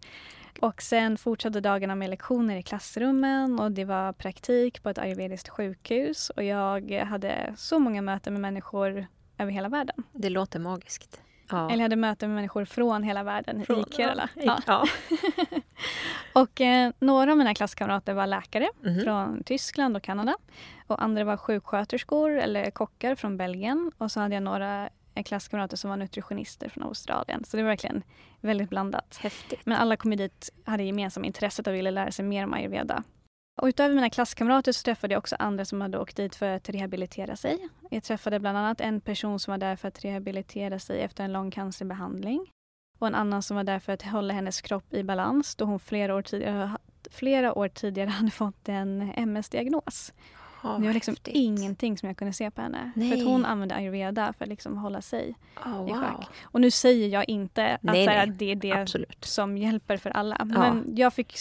[0.60, 5.50] Och sen fortsatte dagarna med lektioner i klassrummen och det var praktik på ett ayurvediskt
[5.50, 10.04] sjukhus och jag hade så många möten med människor över hela världen.
[10.12, 11.22] Det låter magiskt.
[11.50, 11.72] Ja.
[11.72, 14.30] Eller hade möten med människor från hela världen från, i Kerala.
[14.36, 14.60] Ja.
[14.68, 14.86] ja.
[16.42, 20.36] och eh, några av mina klasskamrater var läkare mm från Tyskland och Kanada.
[20.88, 23.92] Och andra var sjuksköterskor eller kockar från Belgien.
[23.98, 27.44] Och så hade jag några eh, klasskamrater som var nutritionister från Australien.
[27.44, 28.04] Så det var verkligen
[28.42, 29.18] väldigt blandat.
[29.22, 29.66] Häftigt.
[29.66, 33.04] Men alla kom dit hade gemensamt intresset och ville lära sig mer om ayurveda.
[33.62, 36.70] Och utöver mina klasskamrater så träffade jag också andra som hade åkt dit för att
[36.70, 37.68] rehabilitera sig.
[37.90, 41.34] Jag träffade bland annat en person som var där för att rehabilitera sig efter en
[41.34, 42.52] lång cancerbehandling.
[43.00, 45.80] Och en annan som var där för att hålla hennes kropp i balans då hon
[45.80, 46.78] flera år tidigare,
[47.12, 50.14] flera år tidigare hade fått en MS-diagnos.
[50.64, 51.36] Oh, det var liksom häftigt.
[51.36, 52.92] ingenting som jag kunde se på henne.
[52.96, 53.12] Nej.
[53.12, 56.28] För att hon använde ayurveda för att liksom hålla sig oh, i schack.
[56.42, 58.28] Och nu säger jag inte att, nej, nej.
[58.28, 59.26] det är det Absolut.
[59.26, 60.36] som hjälper för alla.
[60.40, 60.46] Ja.
[60.46, 61.38] Men jag fick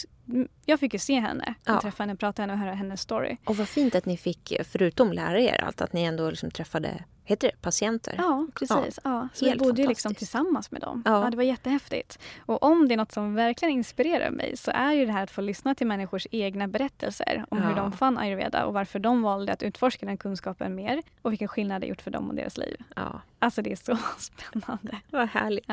[0.66, 1.80] jag fick ju se henne, ja.
[1.80, 3.36] träffa henne, prata henne och höra hennes story.
[3.44, 7.04] Och vad fint att ni fick, förutom lära er allt, att ni ändå liksom träffade
[7.24, 8.14] heter det, patienter.
[8.18, 9.00] Ja, precis.
[9.04, 9.10] Ja.
[9.10, 9.28] ja.
[9.34, 11.02] Så vi bodde ju liksom tillsammans med dem.
[11.06, 11.24] Ja.
[11.24, 11.30] ja.
[11.30, 12.18] det var jättehäftigt.
[12.38, 15.30] Och om det är något som verkligen inspirerar mig så är ju det här att
[15.30, 17.64] få lyssna till människors egna berättelser om ja.
[17.68, 21.48] hur de fann ayurveda och varför de valde att utforska den kunskapen mer och vilken
[21.48, 22.76] skillnad det gjort för dem och deras liv.
[22.96, 23.20] Ja.
[23.38, 25.00] Alltså det är så spännande.
[25.10, 25.70] Vad härligt.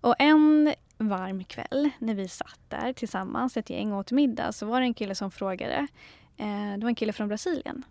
[0.00, 0.74] Och en
[1.08, 4.94] varm kväll när vi satt där tillsammans, ett gäng, åt middag så var det en
[4.94, 5.86] kille som frågade.
[6.36, 7.84] Eh, det var en kille från Brasilien.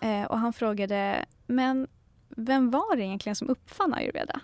[0.00, 0.06] Ah.
[0.06, 1.86] Eh, och han frågade, men
[2.28, 4.40] vem var det egentligen som uppfann ayurveda?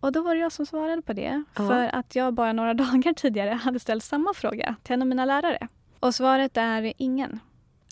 [0.00, 1.44] Och då var det jag som svarade på det.
[1.56, 1.68] Ja.
[1.68, 5.24] För att jag bara några dagar tidigare hade ställt samma fråga till en av mina
[5.24, 5.68] lärare.
[6.00, 7.40] Och svaret är ingen.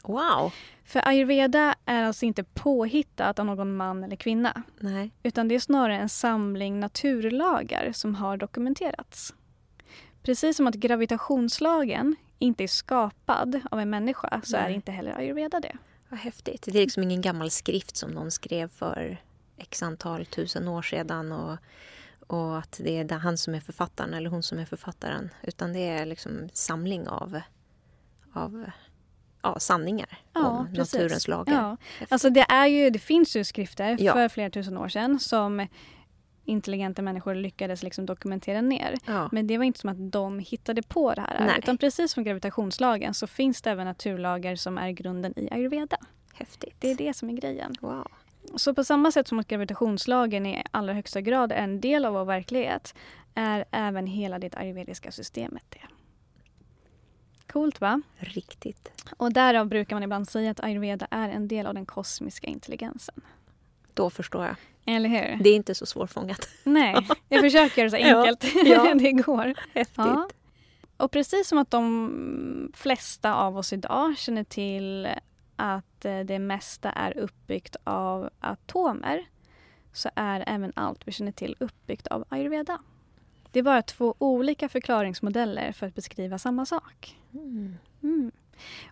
[0.05, 0.53] Wow!
[0.85, 4.63] För ayurveda är alltså inte påhittat av någon man eller kvinna.
[4.79, 5.11] Nej.
[5.23, 9.35] Utan det är snarare en samling naturlagar som har dokumenterats.
[10.23, 14.67] Precis som att gravitationslagen inte är skapad av en människa så Nej.
[14.67, 15.77] är inte heller ayurveda det.
[16.09, 16.63] Vad häftigt.
[16.63, 19.23] Det är liksom ingen gammal skrift som någon skrev för
[19.57, 21.57] x antal tusen år sedan och,
[22.27, 25.31] och att det är han som är författaren eller hon som är författaren.
[25.43, 27.41] Utan det är liksom samling av,
[28.33, 28.71] av
[29.43, 30.95] ja, sanningar ja, om precis.
[30.95, 31.55] naturens lagar.
[31.55, 31.77] Ja.
[32.09, 34.13] Alltså det, är ju, det finns ju skrifter ja.
[34.13, 35.67] för flera tusen år sedan som
[36.51, 38.95] intelligenta människor lyckades liksom dokumentera ner.
[39.07, 39.29] Ja.
[39.33, 41.47] Men det var inte som att de hittade på det här.
[41.47, 41.59] Nej.
[41.59, 45.97] Utan precis som gravitationslagen så finns det även naturlagar som är grunden i ayurveda.
[46.35, 46.75] Häftigt.
[46.79, 47.75] Det är det som är grejen.
[47.81, 48.09] Wow.
[48.57, 52.13] Så på samma sätt som att gravitationslagen i allra högsta grad är en del av
[52.13, 52.95] vår verklighet
[53.35, 55.81] är även hela det ayurvediska systemet det.
[57.53, 58.03] Coolt va?
[58.17, 58.93] Riktigt.
[59.17, 63.21] Och därav brukar man ibland säga att ayurveda är en del av den kosmiska intelligensen.
[64.01, 64.57] Då förstår jag.
[64.87, 65.45] Eller hur?
[65.45, 66.49] Det är inte så svårfångat.
[66.65, 68.95] Nej, jag försöker göra det så enkelt ja, ja.
[68.99, 69.55] det går.
[69.75, 69.97] Häftigt.
[69.97, 70.29] Ja.
[70.97, 75.09] Och precis som att de flesta av oss idag känner till
[75.57, 79.27] att eh, det mesta är uppbyggt av atomer
[79.93, 82.79] så är även allt vi känner till uppbyggt av ayurveda.
[83.51, 87.17] Det är bara två olika förklaringsmodeller för att beskriva samma sak.
[87.33, 87.77] Mm.
[88.03, 88.33] Mm.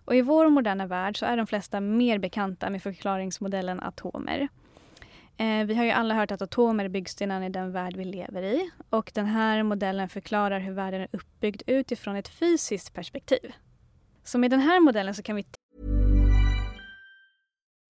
[0.05, 4.47] Och I vår moderna värld så är de flesta mer bekanta med förklaringsmodellen atomer.
[5.39, 8.43] Eh, vi har ju alla hört att atomer är byggstenarna i den värld vi lever
[8.43, 8.69] i.
[8.89, 13.53] Och den här modellen förklarar hur världen är uppbyggd utifrån ett fysiskt perspektiv.
[14.23, 15.43] Så med den här modellen så kan vi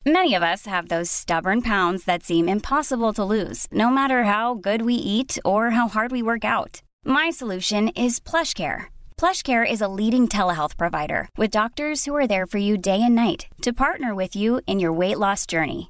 [0.06, 4.56] Many of us have those stubborn pounds that seem impossible to lose, no matter how
[4.56, 6.82] good we eat or how hard we work out.
[7.06, 8.84] My solution is PlushCare.
[9.18, 13.16] PlushCare is a leading telehealth provider with doctors who are there for you day and
[13.16, 15.90] night to partner with you in your weight loss journey.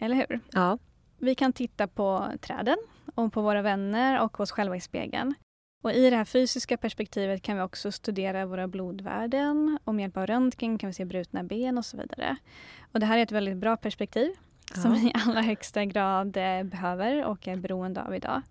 [0.00, 0.40] Eller hur?
[0.52, 0.78] Ja.
[1.18, 2.76] Vi kan titta på träden
[3.14, 5.34] och på våra vänner och oss själva i spegeln.
[5.82, 9.78] Och I det här fysiska perspektivet kan vi också studera våra blodvärden.
[9.84, 12.36] Och med hjälp av röntgen kan vi se brutna ben och så vidare.
[12.92, 14.30] Och Det här är ett väldigt bra perspektiv
[14.74, 14.80] Ja.
[14.82, 18.42] som vi i allra högsta grad eh, behöver och är beroende av idag.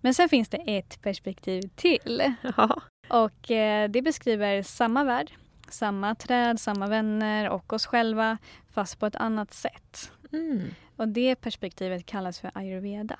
[0.00, 2.34] Men sen finns det ett perspektiv till.
[2.56, 2.80] ja.
[3.08, 5.32] Och eh, Det beskriver samma värld,
[5.68, 8.38] samma träd, samma vänner och oss själva
[8.70, 10.12] fast på ett annat sätt.
[10.36, 10.62] Mm.
[10.96, 13.18] Och Det perspektivet kallas för ayurveda.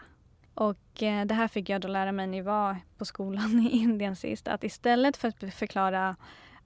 [0.54, 3.76] Och eh, Det här fick jag då lära mig när jag var på skolan i
[3.78, 4.48] Indien sist.
[4.48, 6.16] Att istället för att förklara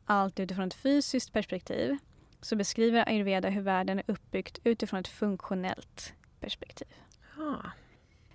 [0.05, 1.97] allt utifrån ett fysiskt perspektiv
[2.41, 6.89] så beskriver ayurveda hur världen är uppbyggt utifrån ett funktionellt perspektiv.
[7.37, 7.57] ja.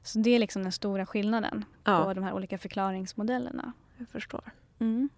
[0.04, 2.04] Så Det är liksom den stora skillnaden Ja.
[2.04, 3.74] på de här olika förklaringsmodellerna.
[3.98, 4.52] Jag förstår.
[4.80, 5.10] Mm.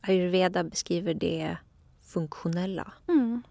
[0.00, 1.56] Ayurveda beskriver det
[2.02, 2.92] funktionella.
[3.08, 3.42] Mm.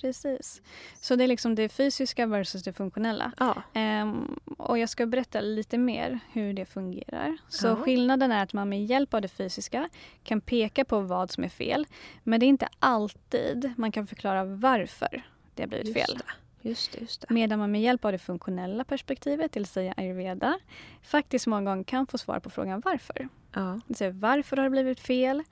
[0.00, 0.62] Precis.
[1.00, 3.32] Så det är liksom det fysiska versus det funktionella.
[3.38, 3.62] Ja.
[3.74, 7.36] Ehm, och jag ska berätta lite mer hur det fungerar.
[7.48, 7.76] Så Ja.
[7.76, 9.88] skillnaden är att man med hjälp av det fysiska
[10.24, 11.86] kan peka på vad som är fel.
[12.24, 15.22] Men det är inte alltid man kan förklara varför
[15.54, 16.04] det har blivit fel.
[16.08, 16.32] Just det.
[16.68, 17.34] Just det, just det.
[17.34, 20.58] Medan man med hjälp av det funktionella perspektivet, det vill säga ayurveda,
[21.02, 23.28] faktiskt många gånger kan få svar på frågan varför.
[23.52, 23.80] Ja.
[23.96, 25.42] Säga, varför har det blivit fel?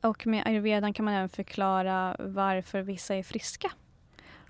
[0.00, 3.70] Och med ayurvedan kan man även förklara varför vissa är friska.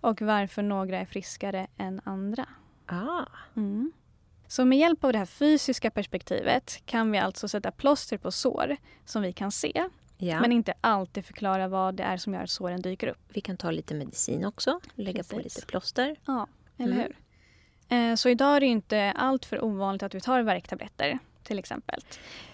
[0.00, 2.46] Och varför några är friskare än andra.
[2.86, 3.24] Ah.
[3.56, 3.92] Mm.
[4.46, 8.76] Så med hjälp av det här fysiska perspektivet kan vi alltså sätta plåster på sår
[9.04, 9.88] som vi kan se.
[10.18, 10.40] Ja.
[10.40, 13.18] Men inte alltid förklara vad det är som gör att såren dyker upp.
[13.28, 14.80] Vi kan ta lite medicin också.
[14.94, 15.54] Lägga på Precis.
[15.56, 16.16] lite plåster.
[16.26, 16.98] Ja, eller Mm.
[16.98, 17.16] hur?
[17.98, 22.00] Eh, Så idag är det inte allt för ovanligt att vi tar värktabletter till exempel.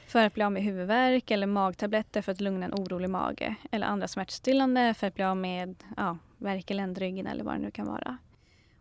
[0.07, 3.55] För att bli av med huvudvärk eller magtabletter för att lugna en orolig mage.
[3.71, 7.59] Eller andra smärtstillande för att bli av med ja, värk i ländryggen eller vad det
[7.59, 8.19] nu kan vara.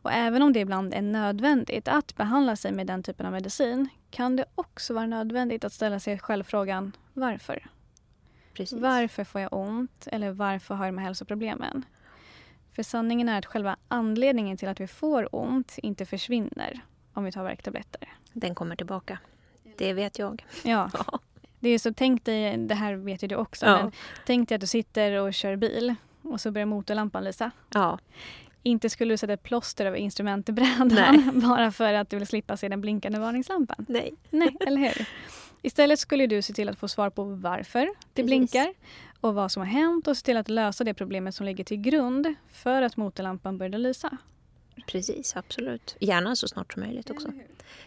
[0.02, 3.90] Och även om det ibland är nödvändigt att behandla sig med den typen av medicin
[4.10, 7.68] kan det också vara nödvändigt att ställa sig själv frågan varför?
[8.54, 8.80] Precis.
[8.80, 10.08] Varför får jag ont?
[10.12, 11.86] Eller varför har jag de här hälsoproblemen?
[12.76, 16.82] För sanningen är att själva anledningen till att vi får ont inte försvinner
[17.14, 18.14] om vi tar värktabletter.
[18.34, 19.20] Den kommer tillbaka.
[19.78, 20.46] Det vet jag.
[20.64, 20.90] Ja.
[21.60, 23.78] Det är så, tänk dig, det här vet ju du också, Ja.
[23.84, 23.92] men
[24.26, 27.52] tänk dig att du sitter och kör bil och så börjar motorlampan lysa.
[27.74, 28.00] Ja.
[28.64, 31.20] Inte skulle du sätta ett plåster över instrumentbrädan Nej.
[31.34, 33.86] bara för att du vill slippa se den blinkande varningslampan.
[33.90, 34.14] Nej.
[34.30, 35.08] Nej, eller hur?
[35.62, 38.26] Istället skulle du se till att få svar på varför det Precis.
[38.26, 38.74] blinkar
[39.22, 41.78] och vad som har hänt och se till att lösa det problemet som ligger till
[41.78, 44.18] grund för att motorlampan började lysa.
[44.88, 45.96] Precis, absolut.
[46.00, 47.28] Gärna så snart som möjligt också.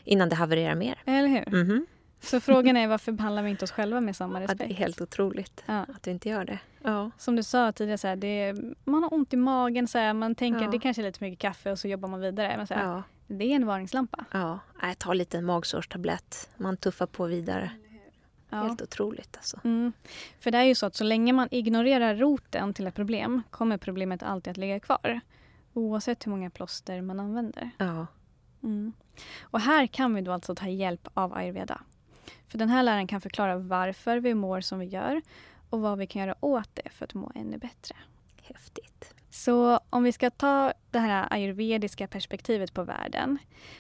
[0.04, 0.98] Innan det havererar mer.
[1.06, 1.64] Eller hur?
[1.64, 1.86] Mhm.
[2.20, 4.58] Så frågan är varför behandlar vi inte oss själva med samma Ja, respekt?
[4.58, 5.78] det är helt otroligt Ja.
[5.96, 6.58] att vi inte gör det.
[6.82, 7.10] Ja.
[7.18, 10.34] Som du sa tidigare, så här, är, man har ont i magen, så här, man
[10.34, 10.70] tänker Ja.
[10.70, 12.54] det kanske är lite för mycket kaffe och så jobbar man vidare.
[12.56, 13.02] Men så här, Ja.
[13.26, 14.24] Det är en varningslampa.
[14.32, 14.58] ja.
[14.82, 16.50] Nej, ta lite magsårstablett.
[16.56, 17.70] Man tuffar på vidare.
[18.50, 18.56] Ja.
[18.62, 19.60] Helt otroligt alltså.
[19.64, 19.92] Mm.
[20.40, 23.76] För det är ju så att så länge man ignorerar roten till ett problem kommer
[23.78, 25.20] problemet alltid att ligga kvar.
[25.72, 27.70] Oavsett hur många plåster man använder.
[27.78, 28.06] Ja.
[28.62, 28.92] Mm.
[29.40, 31.80] Och här kan vi då alltså ta hjälp av ayurveda.
[32.46, 35.22] För den här läraren kan förklara varför vi mår som vi gör
[35.70, 37.96] och vad vi kan göra åt det för att må ännu bättre.
[38.42, 39.14] Häftigt.
[39.30, 43.38] Så om vi ska ta det här ayurvediska perspektivet på världen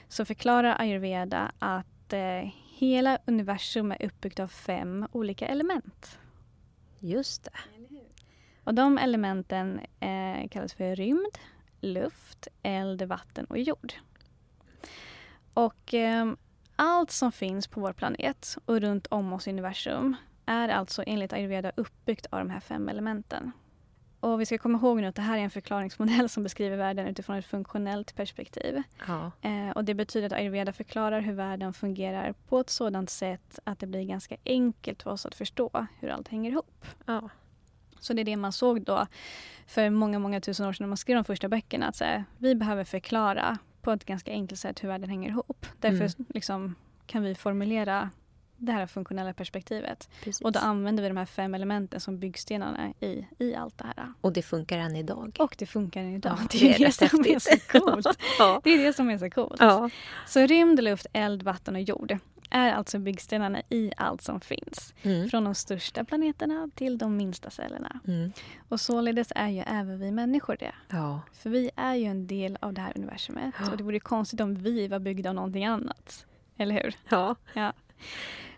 [0.08, 6.18] så förklarar ayurveda att eh, hela universum är uppbyggt av fem olika element.
[6.98, 7.50] Just det.
[8.64, 11.38] Och de elementen eh, kallas för rymd,
[11.80, 13.92] luft, eld, vatten och jord.
[15.54, 16.32] Och eh,
[16.76, 21.32] allt som finns på vår planet och runt om oss i universum är alltså enligt
[21.32, 23.52] ayurveda uppbyggt av de här fem elementen.
[24.20, 27.06] Och vi ska komma ihåg nu att det här är en förklaringsmodell som beskriver världen
[27.06, 28.82] utifrån ett funktionellt perspektiv.
[29.06, 29.30] Ja.
[29.42, 33.78] Eh, och det betyder att ayurveda förklarar hur världen fungerar på ett sådant sätt att
[33.78, 36.86] det blir ganska enkelt för oss att förstå hur allt hänger ihop.
[37.06, 37.28] ja.
[38.00, 39.06] Så det är det man såg då
[39.66, 41.88] för många, många tusen år sedan när man skrev de första böckerna.
[41.88, 45.66] Att här, vi behöver förklara på ett ganska enkelt sätt hur världen hänger ihop.
[45.80, 46.26] Därför Mm.
[46.34, 46.74] liksom,
[47.06, 48.10] kan vi formulera
[48.56, 50.08] det här funktionella perspektivet.
[50.24, 50.40] Precis.
[50.40, 54.12] Och då använder vi de här fem elementen som byggstenarna i, i allt det här.
[54.20, 55.36] Och det funkar än idag.
[55.38, 56.38] Och det funkar än idag.
[56.40, 58.06] Ja, det, är är det, rätt som är så coolt.
[58.38, 58.60] ja.
[58.64, 59.56] Det är det som är så coolt.
[59.60, 59.90] Ja.
[60.26, 62.18] Så rymd, luft, eld, vatten och jord
[62.50, 64.94] är alltså byggstenarna i allt som finns.
[65.02, 65.28] Mm.
[65.28, 68.00] Från de största planeterna till de minsta cellerna.
[68.06, 68.32] Mm.
[68.68, 70.74] Och således är ju även vi människor det.
[70.88, 71.20] Ja.
[71.32, 73.54] För vi är ju en del av det här universumet.
[73.60, 73.70] Ja.
[73.70, 76.26] Och det vore konstigt om vi var byggda av någonting annat.
[76.56, 76.94] Eller hur?
[77.08, 77.36] Ja.
[77.54, 77.72] Ja.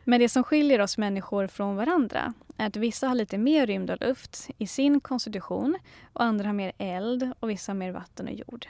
[0.04, 3.90] Men det som skiljer oss människor från varandra är att vissa har lite mer rymd
[3.90, 5.78] och luft i sin konstitution
[6.12, 8.66] och andra har mer eld och vissa har mer vatten och jord.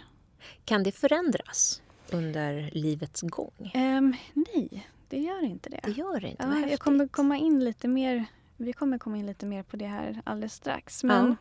[0.65, 3.71] Kan det förändras under livets gång?
[3.75, 5.81] Ehm, nej, det gör inte det.
[5.85, 6.42] Det gör det inte.
[6.62, 8.25] Ja, jag kommer komma in lite mer,
[8.57, 11.05] vi kommer komma in lite mer på det här alldeles strax.
[11.05, 11.37] Men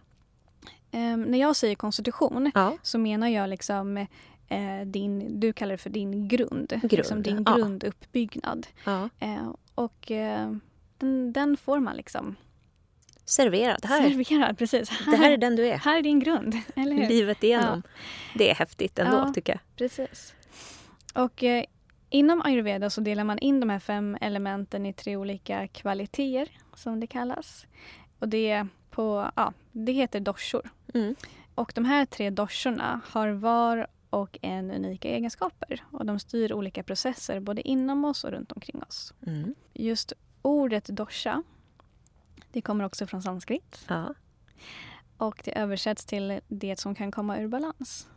[0.91, 2.77] ehm, när jag säger konstitution Ja.
[2.82, 3.97] så menar jag liksom
[4.47, 6.69] eh, din, du kallar det för din grund.
[6.69, 7.55] Grund, Liksom din ja.
[7.55, 8.67] grunduppbyggnad.
[8.86, 9.10] ja.
[9.19, 10.51] Eh, och eh,
[10.97, 12.36] den, den får man liksom
[13.25, 13.86] Serverad.
[13.86, 14.10] Här.
[14.10, 14.58] serverad.
[14.58, 14.89] Precis.
[15.05, 15.77] Det här är den du är.
[15.77, 17.08] här är din grund, eller hur?
[17.08, 17.84] Livet igenom.
[18.36, 19.34] Det är häftigt ändå, Ja.
[19.34, 19.60] tycker jag.
[19.75, 20.34] Precis.
[21.15, 21.63] Och eh,
[22.10, 27.00] inom ayurveda så delar man in de här fem elementen i tre olika kvaliteter som
[27.00, 27.67] det kallas.
[28.19, 30.69] Och det, på, ja, det heter doshor.
[30.93, 31.15] Mm.
[31.56, 35.84] Och de här tre doshorna har var och en unika egenskaper.
[35.91, 39.13] Och de styr olika processer både inom oss och runt omkring oss.
[39.28, 39.56] Mm.
[39.74, 41.43] Just ordet dosha,
[42.52, 43.86] det kommer också från sanskrit.
[43.88, 44.13] Ja.
[45.17, 48.08] Och det översätts till det som kan komma ur balans.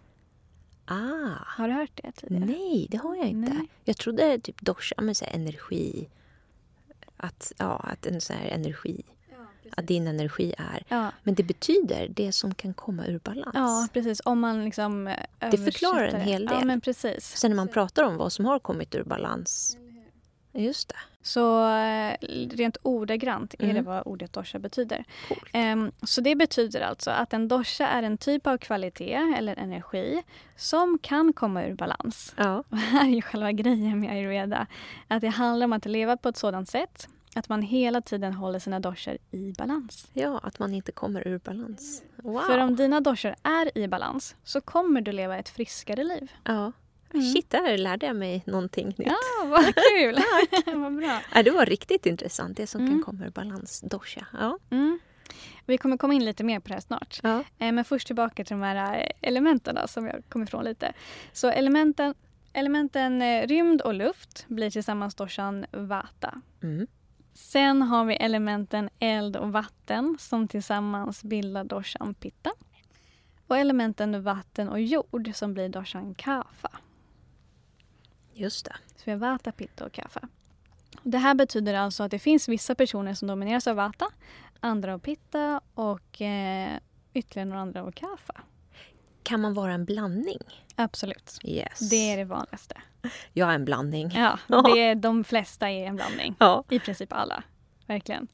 [0.84, 1.34] Ah.
[1.46, 2.44] Har du hört det tidigare?
[2.44, 3.52] Nej, det har jag inte.
[3.52, 3.68] Nej.
[3.84, 6.08] Jag trodde typ dosha med så energi.
[7.16, 9.02] Att, ja, att en sån här energi.
[9.76, 10.84] Att din energi är.
[10.88, 13.50] Ja, Men det betyder det som kan komma ur balans.
[13.54, 14.20] ja, precis.
[14.24, 15.14] Om man liksom
[15.50, 16.66] Det förklarar en hel Ja, del.
[16.66, 17.36] men precis.
[17.36, 19.76] Sen när man pratar om vad som har kommit ur balans.
[20.52, 20.94] Just det.
[21.22, 22.16] Så eh,
[22.50, 23.76] rent ordagrant är Mm.
[23.76, 25.04] det vad ordet dosha betyder.
[25.52, 30.22] Ehm, Så det betyder alltså att en dosha är en typ av kvalitet eller energi
[30.56, 32.34] som kan komma ur balans.
[32.36, 32.64] Ja.
[32.68, 34.66] Och här är ju själva grejen med ayurveda.
[35.08, 38.58] Att det handlar om att leva på ett sådant sätt att man hela tiden håller
[38.58, 40.08] sina doshor i balans.
[40.12, 42.02] ja, att man inte kommer ur balans.
[42.16, 42.40] Wow.
[42.40, 46.32] För om dina doshor är i balans så kommer du leva ett friskare liv.
[46.44, 46.72] Ja.
[47.14, 47.32] Mm.
[47.32, 48.98] Shit, där lärde jag mig någonting nytt.
[49.06, 50.18] Ja, vad kul!
[50.80, 51.20] vad bra.
[51.34, 52.56] Ja, det var riktigt intressant.
[52.56, 52.92] Det som Mm.
[52.92, 53.80] kan komma ur balans.
[53.80, 54.26] Dosha.
[54.32, 54.58] Ja.
[54.70, 54.98] Mm.
[55.66, 57.20] Vi kommer komma in lite mer på det här snart.
[57.22, 57.44] Ja.
[57.58, 60.92] Eh, Men först tillbaka till de här eh, elementen då, som jag kom ifrån lite.
[61.32, 62.14] Så elementen,
[62.52, 66.40] elementen eh, rymd och luft blir tillsammans doshan vata.
[66.62, 66.86] Mm.
[67.34, 72.50] Sen har vi elementen eld och vatten som tillsammans bildar doshan pitta.
[73.46, 76.70] Och elementen vatten och jord som blir doshan kapha.
[78.34, 78.76] Just det.
[78.96, 80.20] Så vi har vata, pitta och kapha.
[81.02, 84.06] Det här betyder alltså att det finns vissa personer som domineras av vata,
[84.60, 86.78] andra av pitta och eh,
[87.12, 88.34] ytterligare några andra av kapha.
[89.22, 90.38] Kan man vara en blandning?
[90.76, 91.38] Absolut.
[91.44, 91.90] Yes.
[91.90, 92.74] Det är det vanligaste.
[93.32, 94.10] Jag är en blandning.
[94.14, 96.34] Ja, det är, de flesta är en blandning.
[96.38, 96.64] Ja.
[96.70, 97.42] I princip alla.
[97.86, 98.28] Verkligen.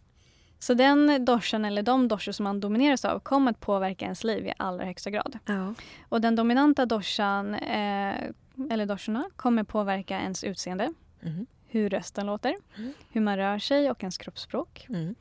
[0.58, 4.46] Så den doshan eller de doshor som man domineras av kommer att påverka ens liv
[4.46, 5.38] i allra högsta grad.
[5.46, 5.74] Ja.
[6.08, 8.30] Och den dominanta doshan, eh,
[8.70, 10.92] eller doshorna, kommer påverka ens utseende,
[11.22, 11.46] Mm.
[11.66, 12.92] hur rösten låter, Mm.
[13.10, 14.86] hur man rör sig och ens kroppsspråk.
[14.88, 15.14] Mm.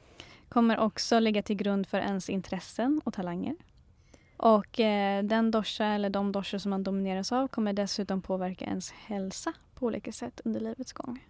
[0.49, 3.55] Kommer också ligga till grund för ens intressen och talanger.
[4.37, 8.91] Och eh, den dosha eller de doshor som man domineras av kommer dessutom påverka ens
[8.91, 11.23] hälsa på olika sätt under livets gång.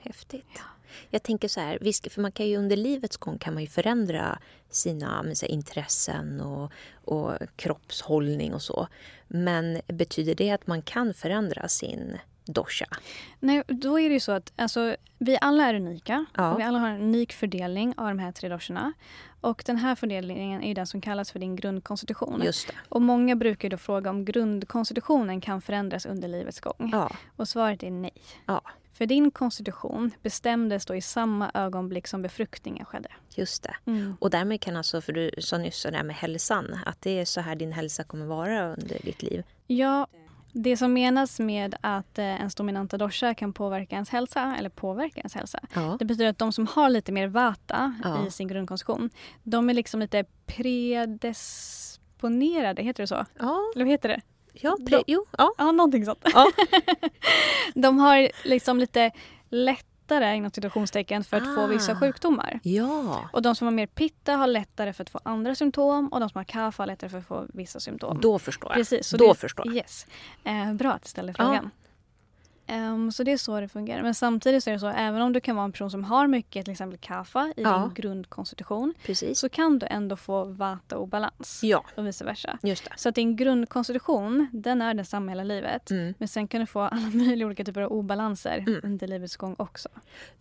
[0.00, 0.62] Häftigt.
[1.10, 3.68] Jag tänker så här, visst, för man kan ju under livets gång kan man ju
[3.68, 4.38] förändra
[4.70, 6.72] sina här, intressen och,
[7.04, 8.88] och kroppshållning och så.
[9.28, 12.86] Men betyder det att man kan förändra sin dosha?
[13.40, 16.24] Nej, då är det ju så att alltså, vi alla är unika.
[16.34, 16.52] Ja.
[16.52, 18.92] Och vi alla har en unik fördelning av de här tre doshorna.
[19.40, 22.42] Och den här fördelningen är den som kallas för din grundkonstitution.
[22.44, 22.74] Just det.
[22.88, 26.90] Och många brukar då fråga om grundkonstitutionen kan förändras under livets gång.
[26.92, 27.10] Ja.
[27.36, 28.12] Och svaret är nej.
[28.46, 28.60] Ja.
[28.98, 33.08] För din konstitution bestämdes då i samma ögonblick som befruktningen skedde.
[33.34, 33.74] Just det.
[34.18, 37.24] Och därmed kan alltså, för du sa nyss så där med hälsan, att det är
[37.24, 39.44] så här din hälsa kommer vara under ditt liv.
[39.66, 40.06] Ja,
[40.52, 45.20] det som menas med att eh, ens dominanta dosha kan påverka ens hälsa, eller påverka
[45.20, 45.96] ens hälsa, Ja.
[45.98, 48.26] det betyder att de som har lite mer vata Ja.
[48.26, 49.10] i sin grundkonstitution,
[49.42, 50.24] de är liksom lite
[51.36, 53.24] predisponerade, heter det så?
[53.38, 54.20] Ja, Eller vad heter det?
[54.62, 55.52] Ja, pre- jo, ja.
[55.58, 56.24] Ja, någonting sånt.
[56.34, 56.46] Ja.
[57.74, 59.10] de har liksom lite
[59.48, 61.66] lättare, inom situationstecken, för att få Ah.
[61.66, 62.60] vissa sjukdomar.
[62.62, 63.28] ja.
[63.32, 66.28] Och de som har mer pitta har lättare för att få andra symptom och de
[66.28, 68.20] som har kaffe har lättare för att få vissa symptom.
[68.20, 68.76] Då förstår jag.
[68.76, 69.74] Precis, Då det, förstår jag.
[69.76, 70.06] Yes.
[70.44, 71.70] Eh, bra att du ställde frågan.
[72.66, 74.02] Ehm, så det är så det fungerar.
[74.02, 76.26] Men samtidigt så är det så även om du kan vara en person som har
[76.26, 77.78] mycket till exempel kaffe i Ja.
[77.78, 79.38] din grundkonstitution Precis.
[79.38, 82.58] så kan du ändå få vata obalans Ja, och vice versa.
[82.62, 82.90] just det.
[82.96, 85.90] Så att din grundkonstitution den är densamma hela livet.
[85.90, 86.14] Mm.
[86.18, 88.80] Men sen kan du få alla möjliga olika typer av obalanser Mm.
[88.82, 89.88] under livets gång också.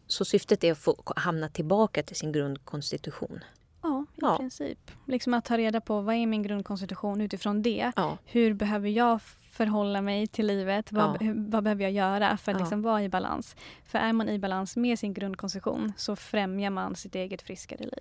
[0.07, 3.39] Så syftet är att få hamna tillbaka till sin grundkonstitution.
[3.81, 4.37] Ja, i Ja.
[4.37, 4.91] princip.
[5.07, 7.91] Liksom att ta reda på vad är min grundkonstitution utifrån det.
[7.95, 9.21] Ja, Hur behöver jag
[9.55, 10.91] förhålla mig till livet?
[10.91, 11.33] Vad, Ja.
[11.35, 12.63] vad behöver jag göra för att Ja.
[12.63, 13.55] liksom vara i balans?
[13.85, 17.99] För är man i balans med sin grundkonstitution så främjar man sitt eget friskare liv.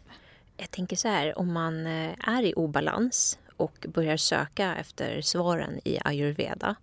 [0.56, 5.80] jag tänker så här, om man eh, är i obalans och börjar söka efter svaren
[5.84, 6.74] i ayurveda,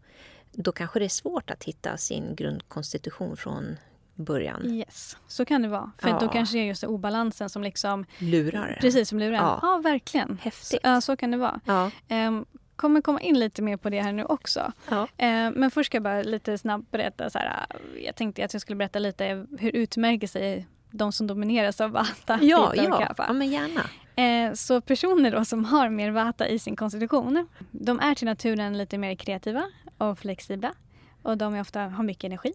[0.51, 3.77] då kanske det är svårt att hitta sin grundkonstitution från
[4.15, 4.65] början.
[4.65, 5.91] Yes, så kan det vara.
[5.97, 6.19] För Ja.
[6.19, 8.05] då kanske det är just obalansen som liksom...
[8.19, 8.77] Lurar.
[8.81, 9.35] Precis som lurar.
[9.37, 9.59] Ja.
[9.61, 10.27] Ja, verkligen.
[10.27, 10.79] Så, Häftigt.
[10.83, 11.59] ja, så kan det vara.
[11.65, 11.91] Ja,
[12.27, 12.45] Um,
[12.81, 14.71] kommer komma in lite mer på det här nu också.
[14.89, 15.01] ja.
[15.17, 17.29] Eh, men först ska jag bara lite snabbt berätta.
[17.29, 21.27] Så här, eh, jag tänkte att jag skulle berätta lite hur utmärker sig de som
[21.27, 22.97] domineras av vata, Ja, och ja.
[23.07, 23.25] kapha.
[23.27, 23.81] ja, men gärna.
[24.15, 28.77] Eh, så personer då som har mer vata i sin konstitution, de är till naturen
[28.77, 29.63] lite mer kreativa
[29.97, 30.73] och flexibla.
[31.21, 32.53] Och de är ofta, har mycket energi.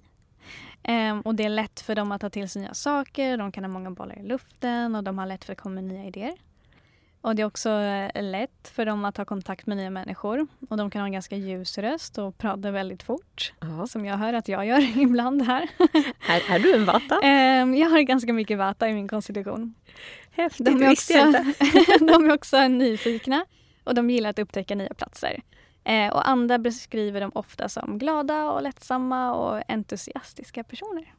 [0.83, 3.65] Eh, och det är lätt för dem att ta till sig nya saker, de kan
[3.65, 6.35] ha många bollar i luften och de har lätt för att komma med nya idéer.
[7.27, 10.47] Och det är också eh, lätt för dem att ta kontakt med nya människor.
[10.69, 13.53] Och de kan ha en ganska ljus röst och prata väldigt fort.
[13.61, 13.87] Ja.
[13.87, 15.69] Som jag hör att jag gör ibland här.
[16.29, 17.21] Är, är du en vatta?
[17.23, 19.75] Eh, jag har ganska mycket vata i min konstitution.
[20.31, 21.13] Häftigt, De är, också,
[22.07, 23.45] de är också nyfikna
[23.85, 25.43] och de gillar att upptäcka nya platser.
[25.85, 31.15] Eh, och andra beskriver dem ofta som glada och lättsamma och entusiastiska personer.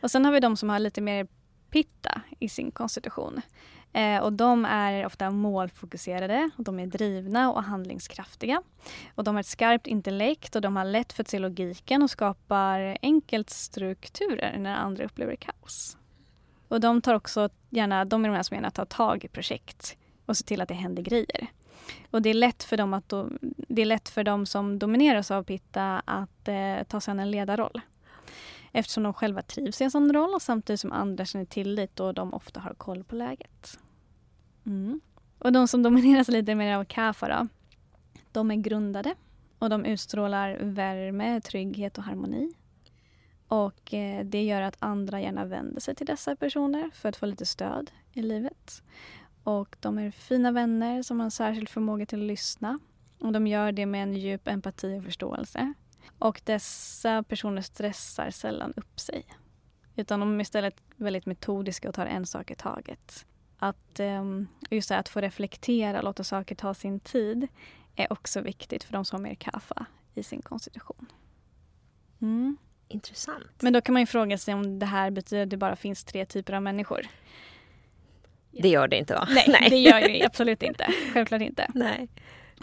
[0.00, 1.26] Och sen har vi de som har lite mer
[1.70, 3.40] pitta i sin konstitution.
[3.92, 8.62] Eh, och de är ofta målfokuserade, och de är drivna och handlingskraftiga.
[9.14, 12.10] Och de har ett skarpt intellekt och de har lätt för att se logiken och
[12.10, 15.96] skapar enkelt strukturer när andra upplever kaos.
[16.68, 19.96] Och de tar också gärna, de är de här som gärna tar tag i projekt
[20.26, 21.46] och ser till att det händer grejer.
[22.10, 25.30] Och det är lätt för dem, att do, det är lätt för dem som domineras
[25.30, 27.80] av Pitta att eh, ta sig an en ledarroll.
[28.72, 32.14] Eftersom de själva trivs i en sån roll och samtidigt som andra känner tillit och
[32.14, 33.78] de ofta har koll på läget.
[34.66, 35.00] Mm.
[35.38, 37.48] Och de som domineras lite mer av Kafa då,
[38.32, 39.14] de är grundade
[39.58, 42.52] och de utstrålar värme, trygghet och harmoni.
[43.48, 47.26] Och eh, det gör att andra gärna vänder sig till dessa personer för att få
[47.26, 48.82] lite stöd i livet.
[49.44, 52.78] Och de är fina vänner som har en särskild förmåga till att lyssna.
[53.20, 55.74] Och de gör det med en djup empati och förståelse.
[56.18, 59.24] Och dessa personer stressar sällan upp sig.
[59.96, 63.26] Utan de är istället väldigt metodiska och tar en sak i taget.
[63.58, 67.48] Att, ehm, just det, här, att få reflektera och låta saker ta sin tid
[67.96, 71.06] är också viktigt för de som har mer kaffa i sin konstitution.
[72.20, 72.56] Mm.
[72.88, 73.62] Intressant.
[73.62, 76.04] Men då kan man ju fråga sig om det här betyder att det bara finns
[76.04, 77.06] tre typer av människor.
[78.50, 79.28] Det gör det inte va?
[79.48, 80.86] Nej, det gör ju absolut inte.
[81.12, 81.70] Självklart inte.
[81.74, 82.08] Nej.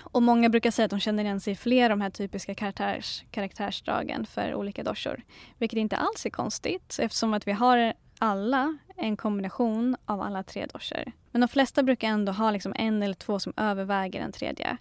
[0.03, 2.55] Och många brukar säga att de känner igen sig i flera av de här typiska
[2.55, 5.21] karaktärs, karaktärsdragen för olika doshor.
[5.57, 10.65] Vilket inte alls är konstigt eftersom att vi har alla en kombination av alla tre
[10.65, 11.11] doshor.
[11.31, 14.77] Men de flesta brukar ändå ha liksom en eller två som överväger den tredje.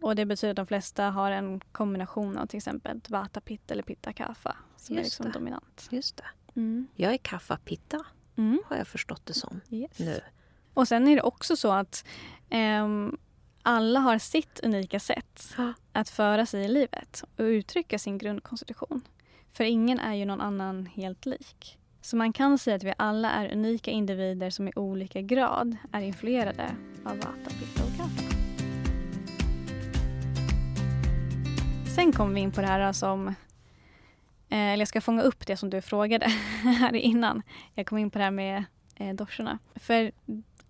[0.00, 3.82] Och det betyder att de flesta har en kombination av till exempel vata pitta eller
[3.82, 5.32] pitta kapha som är Just liksom det.
[5.32, 5.88] dominant.
[5.90, 6.24] Just det.
[6.60, 6.86] Mm.
[6.94, 8.04] Jag är kaffapitta,
[8.38, 8.60] Mm.
[8.66, 9.98] har jag förstått det som Yes.
[9.98, 10.20] nu.
[10.74, 12.04] Och sen är det också så att
[12.50, 13.16] ehm,
[13.66, 15.56] alla har sitt unika sätt
[15.92, 19.00] att föra sig i livet och uttrycka sin grundkonstitution.
[19.52, 21.78] För ingen är ju någon annan helt lik.
[22.00, 26.00] Så man kan säga att vi alla är unika individer som i olika grad är
[26.00, 28.36] influerade av Vata, Pitta och Kapha.
[31.94, 33.34] Sen kommer vi in på det här som
[34.48, 36.26] Eh, eller jag ska fånga upp det som du frågade
[36.62, 37.42] här innan.
[37.74, 38.64] Jag kom in på det här med
[38.96, 39.58] eh, dorsorna.
[39.74, 40.12] För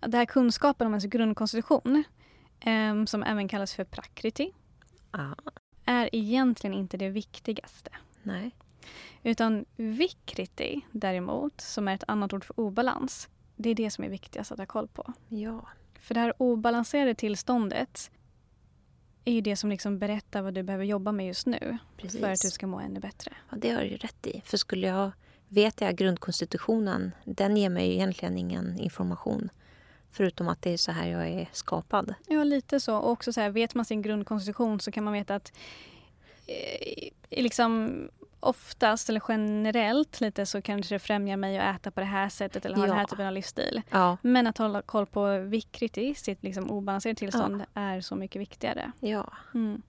[0.00, 2.04] det här kunskapen om ens grundkonstitution,
[3.06, 4.52] som även kallas för prakriti,
[5.12, 5.34] Ja,
[5.84, 7.90] är egentligen inte det viktigaste.
[8.22, 8.50] nej.
[9.22, 14.08] Utan vikriti däremot, som är ett annat ord för obalans, det är det som är
[14.08, 15.12] viktigast att ha koll på.
[15.28, 15.68] Ja,
[16.00, 18.10] För det här obalanserade tillståndet
[19.24, 22.20] är ju det som liksom berättar vad du behöver jobba med just nu precis.
[22.20, 23.32] för att du ska må ännu bättre.
[23.50, 24.42] Ja, det har du rätt i.
[24.44, 25.10] För skulle jag
[25.48, 29.48] vet jag grundkonstitutionen, den ger mig ju egentligen ingen information.
[30.16, 32.14] Förutom att det är så här jag är skapad.
[32.28, 32.96] Ja, lite så.
[32.96, 35.52] Och också så här, vet man sin grundkonstitution så kan man veta att
[36.46, 37.08] eh,
[37.40, 37.90] liksom
[38.40, 42.64] oftast eller generellt lite så kanske det främjar mig att äta på det här sättet
[42.66, 42.88] eller ha Ja.
[42.88, 43.82] den här typen av livsstil.
[43.90, 48.92] Ja, Men att hålla koll på vikriti, sitt liksom obalanserade tillstånd, är så mycket viktigare.
[49.00, 49.82] ja, Mm.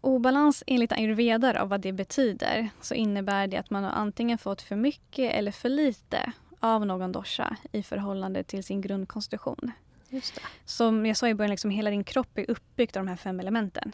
[0.00, 4.62] Obalans enligt ayurveda då, vad det betyder så innebär det att man har antingen fått
[4.62, 6.32] för mycket eller för lite
[6.62, 9.72] av någon dosha i förhållande till sin grundkonstitution.
[10.08, 10.40] just det.
[10.64, 13.40] Som jag sa i början, liksom, hela din kropp är uppbyggd av de här fem
[13.40, 13.92] elementen.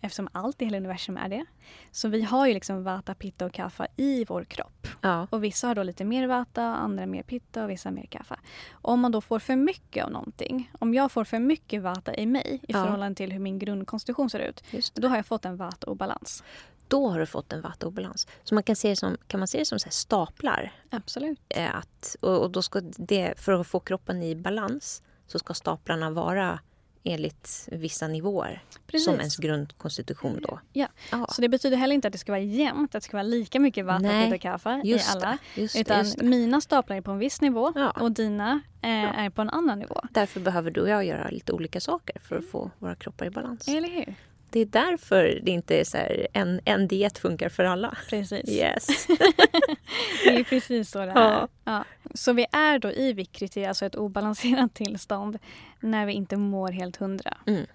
[0.00, 1.44] Eftersom allt i hela universum är det.
[1.90, 4.86] Så vi har ju liksom vata, pitta och kapha i vår kropp.
[5.00, 8.36] Ja, Och vissa har då lite mer vata, andra mer pitta och vissa mer kapha.
[8.72, 12.26] Om man då får för mycket av någonting, om jag får för mycket vata i
[12.26, 12.82] mig i Ja.
[12.84, 14.64] förhållande till hur min grundkonstitution ser ut,
[14.94, 16.44] då har jag fått en vata-obalans.
[16.88, 18.26] Då har du fått en vattobalans.
[18.44, 20.72] Så man kan se det som, kan man se det som så staplar.
[20.90, 21.40] Absolut.
[21.48, 25.54] Eh, Att, och, och då ska det, för att få kroppen i balans så ska
[25.54, 26.60] staplarna vara
[27.08, 28.62] enligt vissa nivåer.
[28.86, 29.04] Precis.
[29.04, 30.60] Som ens grundkonstitution då.
[30.72, 30.86] Ja.
[31.10, 33.22] Ja, Så det betyder heller inte att det ska vara jämnt, att det ska vara
[33.22, 35.38] lika mycket vata, Nej, och kapha i alla.
[35.54, 35.60] det.
[35.60, 37.90] Just Utan just mina staplar är på en viss nivå Ja.
[37.90, 40.00] och dina eh, är på en annan nivå.
[40.10, 43.30] Därför behöver du och jag göra lite olika saker för att få våra kroppar i
[43.30, 43.68] balans.
[43.68, 44.14] Eller hur?
[44.50, 47.96] Det är därför det inte är så här, en, en diet funkar för alla.
[48.10, 48.50] Precis.
[48.50, 49.06] Yes.
[50.24, 51.14] Det är precis så det är.
[51.14, 51.48] Ja.
[51.64, 51.84] Ja.
[52.14, 55.38] Så vi är då i vikriti, alltså ett obalanserat tillstånd,
[55.80, 57.36] när vi inte mår helt hundra.
[57.46, 57.66] Mm.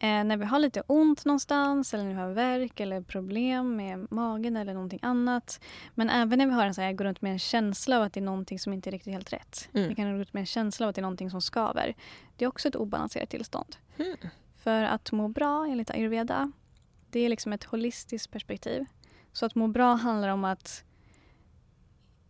[0.00, 4.06] Eh, när vi har lite ont någonstans eller när vi har värk eller problem med
[4.10, 5.60] magen eller någonting annat.
[5.94, 8.12] Men även när vi har en så här, går runt med en känsla av att
[8.12, 9.68] det är någonting som inte är riktigt helt rätt.
[9.72, 9.88] Mm.
[9.88, 11.94] Vi kan gå runt med en känsla av att det är någonting som skaver.
[12.36, 13.76] Det är också ett obalanserat tillstånd.
[13.98, 14.16] Mm.
[14.68, 16.52] För att må bra enligt ayurveda,
[17.10, 18.84] det är liksom ett holistiskt perspektiv.
[19.32, 20.84] Så att må bra handlar om att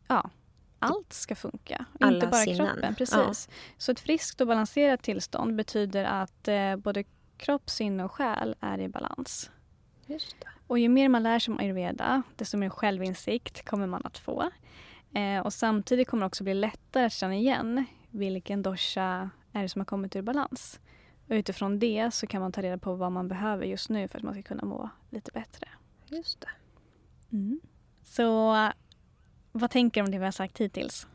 [0.08, 0.30] ja,
[0.78, 1.84] allt ska funka.
[2.00, 2.66] Alla inte bara sinnen.
[2.66, 2.94] kroppen.
[2.94, 3.48] Precis.
[3.78, 7.04] Så ett friskt och balanserat tillstånd betyder att eh, både
[7.36, 9.50] kropp, sinne och själ är i balans.
[10.66, 14.50] Och ju mer man lär sig om ayurveda, desto mer självinsikt kommer man att få.
[15.14, 19.68] Eh, och samtidigt kommer det också bli lättare att känna igen vilken dosha är det
[19.68, 20.80] som har kommit ur balans.
[21.28, 24.18] Och utifrån det så kan man ta reda på vad man behöver just nu för
[24.18, 25.68] att man ska kunna må lite bättre.
[26.06, 26.48] Just det.
[28.04, 28.54] Så
[29.52, 31.06] vad tänker du om det vi har sagt hittills?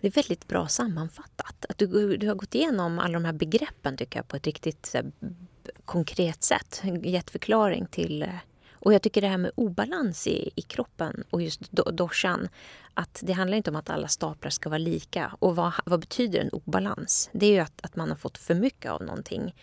[0.00, 1.64] Det är väldigt bra sammanfattat.
[1.68, 4.94] Att du, du har gått igenom alla de här begreppen tycker jag på ett riktigt
[5.20, 6.82] b- konkret sätt.
[7.02, 8.28] Gett förklaring till...
[8.84, 12.48] Och jag tycker det här med obalans i, i kroppen och just do, doshan.
[12.94, 15.32] Att det handlar inte om att alla staplar ska vara lika.
[15.38, 17.30] Och vad, vad betyder en obalans?
[17.32, 19.54] Det är ju att, att man har fått för mycket av någonting.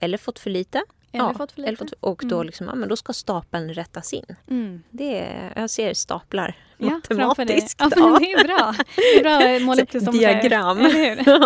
[0.00, 0.82] Eller fått för lite.
[1.12, 1.76] Eller fått för lite.
[1.76, 2.46] Fått, och då, Mm.
[2.46, 4.24] liksom, ja, men då ska stapeln rättas in.
[4.50, 4.82] Mm.
[4.90, 7.76] Det är, jag ser staplar Ja, matematiskt.
[7.80, 8.74] Ja, men det är bra.
[8.96, 10.78] Det är bra att måla upp det som så här- Diagram.
[10.78, 11.24] Eller hur?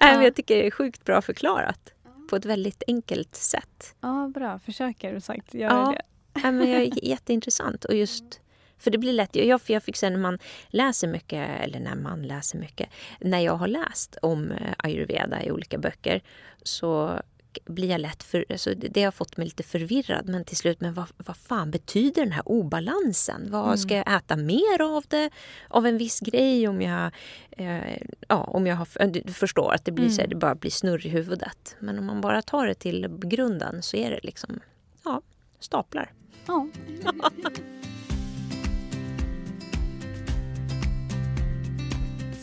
[0.00, 1.93] Nej, men jag tycker det är sjukt bra förklarat.
[2.34, 3.94] På ett väldigt enkelt sätt.
[4.00, 4.58] Ja, bra.
[4.58, 5.90] Försöker du sagt göra Ja.
[5.90, 6.02] det.
[6.42, 7.84] Nej, men jag är jätteintressant.
[7.84, 8.40] Och just,
[8.78, 11.94] för det blir lätt, jag, för jag fick sen när man läser mycket, eller när
[11.94, 12.88] man läser mycket,
[13.20, 16.22] när jag har läst om eh, ayurveda i olika böcker
[16.62, 17.20] så
[17.64, 20.28] blir jag lätt för, alltså det har fått mig lite förvirrad.
[20.28, 23.50] Men till slut, men vad, vad fan betyder den här obalansen?
[23.50, 25.30] Vad Ska jag äta mer av det?
[25.68, 26.68] Av en viss grej?
[26.68, 27.10] Om jag,
[27.50, 30.70] eh, ja, om jag har, du förstår att det, blir så här, det bara blir
[30.70, 31.76] snurr i huvudet.
[31.78, 34.60] Men om man bara tar det till grunden så är det liksom,
[35.04, 35.22] ja,
[35.60, 36.12] staplar.
[36.46, 36.68] Ja.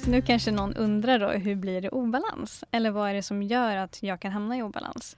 [0.04, 2.64] Så nu kanske någon undrar då, hur blir det obalans?
[2.72, 5.18] Eller vad är det som gör att jag kan hamna i obalans?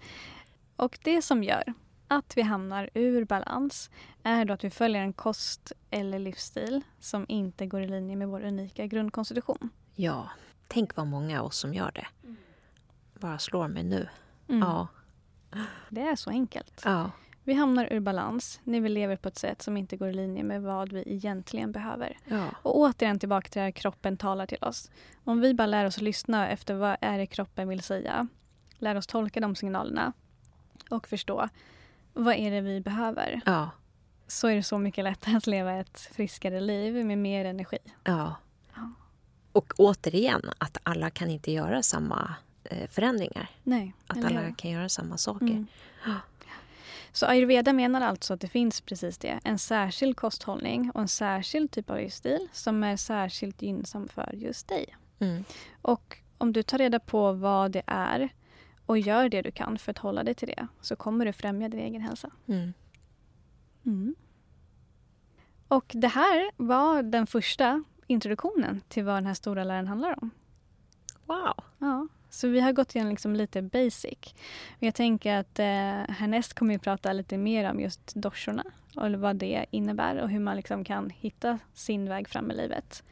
[0.76, 1.74] Och det som gör
[2.08, 3.90] att vi hamnar ur balans
[4.24, 8.28] är då att vi följer en kost eller livsstil som inte går i linje med
[8.28, 9.70] vår unika grundkonstitution.
[9.96, 10.30] Ja,
[10.68, 12.08] tänk vad många av oss som gör det.
[13.20, 14.08] Bara slår mig nu.
[14.50, 14.62] Mm.
[14.62, 14.88] Ja,
[15.90, 16.82] Det är så enkelt.
[16.86, 17.12] ja,
[17.44, 20.44] Vi hamnar ur balans när vi lever på ett sätt som inte går i linje
[20.44, 22.18] med vad vi egentligen behöver.
[22.26, 22.48] ja.
[22.62, 24.92] Och återigen tillbaka till det här kroppen talar till oss.
[25.24, 28.28] Om vi bara lär oss att lyssna efter vad är det kroppen vill säga.
[28.78, 30.14] Lär oss tolka de signalerna
[30.90, 31.50] och förstå.
[32.14, 33.42] vad är det vi behöver?
[33.46, 33.70] Ja.
[34.28, 37.78] Så är det så mycket lättare att leva ett friskare liv med mer energi.
[38.04, 38.36] Ja.
[39.52, 43.50] Och återigen, att alla kan inte göra samma eh, förändringar.
[43.64, 45.46] Nej, Att alla kan göra samma saker.
[45.46, 45.68] Mm.
[47.16, 49.40] Så ayurveda menar alltså att det finns precis det.
[49.44, 54.68] En särskild kosthållning och en särskild typ av livsstil som är särskilt gynnsam för just
[54.68, 54.96] dig.
[55.20, 55.44] Mm.
[55.82, 58.30] Och om du tar reda på vad det är
[58.86, 61.70] och gör det du kan för att hålla dig till det så kommer du främja
[61.70, 62.30] din egen hälsa.
[62.48, 62.74] Mm.
[65.68, 70.30] Och det här var den första introduktionen till vad den här stora läran handlar om.
[71.26, 71.64] Wow.
[71.78, 74.18] Ja, så vi har gått igenom liksom lite basic.
[74.80, 75.66] Jag tänker att eh,
[76.16, 78.64] härnäst kommer vi prata lite mer om just doshorna
[78.96, 83.04] och vad det innebär och hur man liksom kan hitta sin väg fram i livet.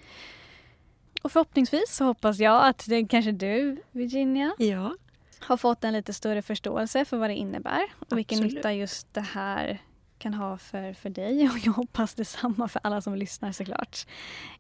[1.22, 4.96] Och förhoppningsvis så hoppas jag att det kanske du, Virginia, Ja.
[5.40, 8.54] har fått en lite större förståelse för vad det innebär och vilken Absolut.
[8.56, 9.82] nytta just det här
[10.18, 11.50] kan ha för, för dig.
[11.50, 13.98] Och jag hoppas detsamma för alla som lyssnar såklart.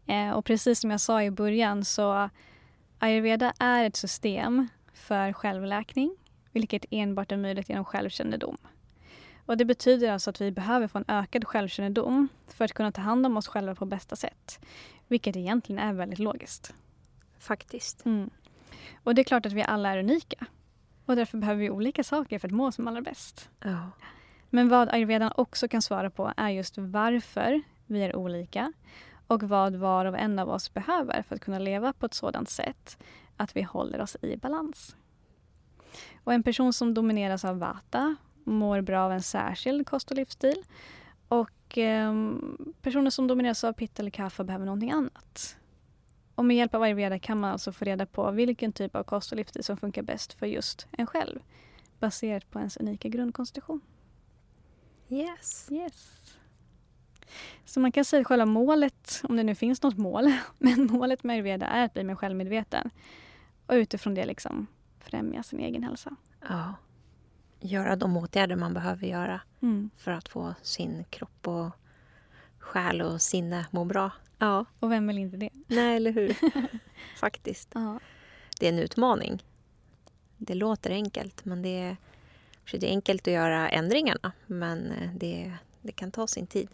[0.07, 2.29] Eh, och precis som jag sa i början så
[3.01, 6.15] ayurveda är ett system för självläkning
[6.51, 8.57] vilket enbart är möjligt genom självkännedom.
[9.45, 13.01] Och det betyder alltså att vi behöver få en ökad självkännedom för att kunna ta
[13.01, 14.59] hand om oss själva på bästa sätt.
[15.07, 16.73] Vilket egentligen är väldigt logiskt.
[17.39, 18.05] Faktiskt.
[18.05, 18.29] Mm.
[19.03, 20.45] Och det är klart att vi alla är unika.
[21.05, 23.49] Och därför behöver vi olika saker för att må som allra bäst.
[23.59, 23.91] Ja.
[24.49, 28.73] Men vad ayurvedan också kan svara på är just varför vi är olika
[29.31, 32.49] och vad var och en av oss behöver för att kunna leva på ett sådant
[32.49, 32.97] sätt
[33.37, 34.95] att vi håller oss i balans.
[36.23, 40.63] Och en person som domineras av vata mår bra av en särskild kost och livsstil.
[41.27, 45.57] Och ehm, personer som domineras av pitta eller kaffa behöver någonting annat.
[46.35, 49.31] Och med hjälp av ayurveda kan man alltså få reda på vilken typ av kost
[49.31, 51.39] och livsstil som funkar bäst för just en själv.
[51.99, 53.81] Baserat på ens unika grundkonstitution.
[55.09, 55.67] Yes.
[55.71, 56.21] Yes.
[57.65, 61.23] Så man kan säga att själva målet, om det nu finns något mål, men målet
[61.23, 62.89] med ayurveda är att bli mer självmedveten.
[63.65, 64.67] Och utifrån det liksom
[64.99, 66.15] främja sin egen hälsa.
[66.49, 66.73] Ja.
[67.59, 69.89] Göra de åtgärder man behöver göra Mm.
[69.97, 71.69] för att få sin kropp och
[72.59, 74.11] själ och sinne må bra.
[74.37, 74.65] Ja.
[74.79, 75.49] Och vem vill inte det?
[75.67, 76.37] Nej, eller hur?
[77.19, 77.69] Faktiskt.
[77.73, 77.99] Ja.
[78.59, 79.43] Det är en utmaning.
[80.37, 81.97] Det låter enkelt, men det är,
[82.71, 84.31] det är enkelt att göra ändringarna.
[84.45, 86.69] Men eh, det, det kan ta sin tid.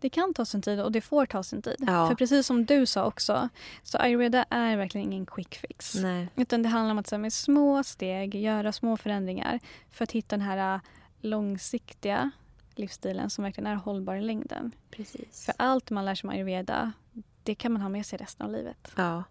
[0.00, 1.76] Det kan ta sin tid och det får ta sin tid.
[1.78, 2.08] Ja.
[2.08, 3.48] För precis som du sa också,
[3.82, 5.94] så ayurveda är verkligen ingen quick fix.
[5.94, 6.28] Nej.
[6.36, 10.36] Utan det handlar om att så med små steg göra små förändringar för att hitta
[10.36, 10.80] den här äh,
[11.20, 12.30] långsiktiga
[12.74, 14.72] livsstilen som verkligen är hållbar i längden.
[14.90, 15.44] Precis.
[15.44, 16.92] För allt man lär sig om ayurveda,
[17.42, 18.92] det kan man ha med sig resten av livet.
[18.96, 19.24] Ja.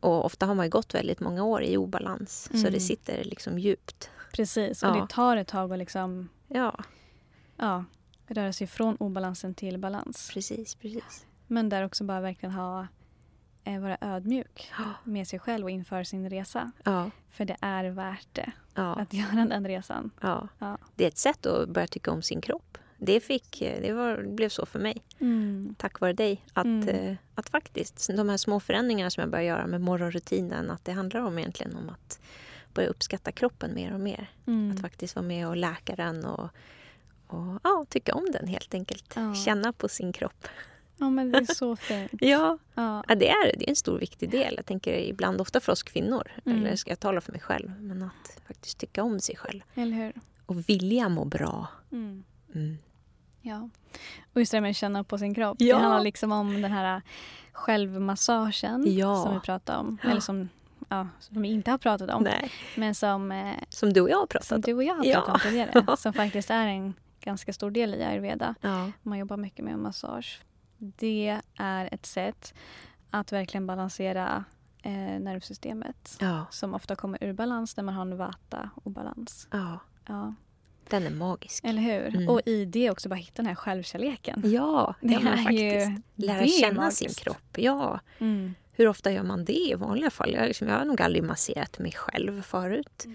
[0.00, 2.48] Och ofta har man gått väldigt många år i obalans.
[2.52, 2.72] Så Mm.
[2.72, 4.10] det sitter liksom djupt.
[4.32, 4.94] Precis, och Ja.
[5.00, 6.78] det tar ett tag att liksom, Ja,
[7.56, 7.84] ja,
[8.26, 10.30] röra sig från obalansen till balans.
[10.34, 11.26] precis, precis.
[11.46, 12.86] Men där också bara verkligen ha,
[13.64, 14.70] eh, vara ödmjuk
[15.04, 16.70] med sig själv och inför sin resa.
[16.84, 20.10] Ja, För det är värt det ja, att göra den resan.
[20.20, 20.48] ja.
[20.58, 20.78] Ja.
[20.94, 22.78] Det är ett sätt att börja tycka om sin kropp.
[22.98, 25.02] Det, fick, det, var, det blev så för mig,
[25.76, 26.44] tack vare dig.
[26.52, 26.88] Att, Mm.
[26.88, 30.92] eh, att faktiskt, de här små förändringarna som jag börjar göra med morgonrutinen, att det
[30.92, 32.20] handlar om egentligen om att
[32.74, 34.30] börja uppskatta kroppen mer och mer.
[34.46, 34.70] Mm.
[34.70, 36.48] Att faktiskt vara med och läka den och,
[37.26, 39.12] och ja, tycka om den helt enkelt.
[39.16, 39.34] Ja.
[39.34, 40.46] Känna på sin kropp.
[40.98, 42.10] Ja, men det är så fint.
[42.20, 43.04] Ja, Ja.
[43.08, 43.64] Ja, det är det.
[43.64, 44.54] är en stor viktig del.
[44.56, 46.32] Jag tänker ibland ofta för oss kvinnor.
[46.44, 46.58] Mm.
[46.58, 47.80] Eller ska jag tala för mig själv?
[47.80, 49.60] Men att faktiskt tycka om sig själv.
[49.74, 50.12] Eller hur?
[50.46, 51.66] Och vilja må bra.
[51.92, 52.24] Mm.
[52.54, 52.78] Mm.
[53.42, 53.68] Ja.
[54.32, 55.56] Och just det med att känna på sin kropp.
[55.60, 55.76] Ja.
[55.76, 57.02] Det handlar liksom om den här
[57.52, 59.22] självmassagen Ja.
[59.22, 59.98] som vi pratade om.
[60.02, 60.48] Eller som,
[60.88, 62.22] ja, som vi inte har pratat om.
[62.22, 62.50] Nej.
[62.76, 64.60] Men som, eh, Som du och jag har pratat som om.
[64.60, 65.96] du och jag har pratat om tidigare.
[65.98, 66.94] Som faktiskt är en
[67.24, 68.54] ganska stor del i ayurveda.
[68.60, 68.90] Ja.
[69.02, 70.40] Man jobbar mycket med massage.
[70.78, 72.54] Det är ett sätt
[73.10, 74.44] att verkligen balansera
[74.82, 76.16] eh, nervsystemet.
[76.20, 76.46] Ja.
[76.50, 79.48] Som ofta kommer ur balans när man har en vata-obalans.
[79.50, 79.78] ja.
[80.08, 80.34] Ja,
[80.88, 81.64] Den är magisk.
[81.64, 82.06] eller hur?
[82.16, 82.28] Mm.
[82.28, 84.42] Och i det också bara hitta den här självkärleken.
[84.44, 85.52] Ja, Det är faktiskt.
[86.16, 86.98] ju- Lära känna magiskt.
[86.98, 87.58] sin kropp.
[87.58, 88.00] Ja.
[88.18, 88.54] Mm.
[88.72, 90.32] Hur ofta gör man det i vanliga fall?
[90.32, 93.06] Jag, liksom, jag har nog aldrig masserat mig själv förut.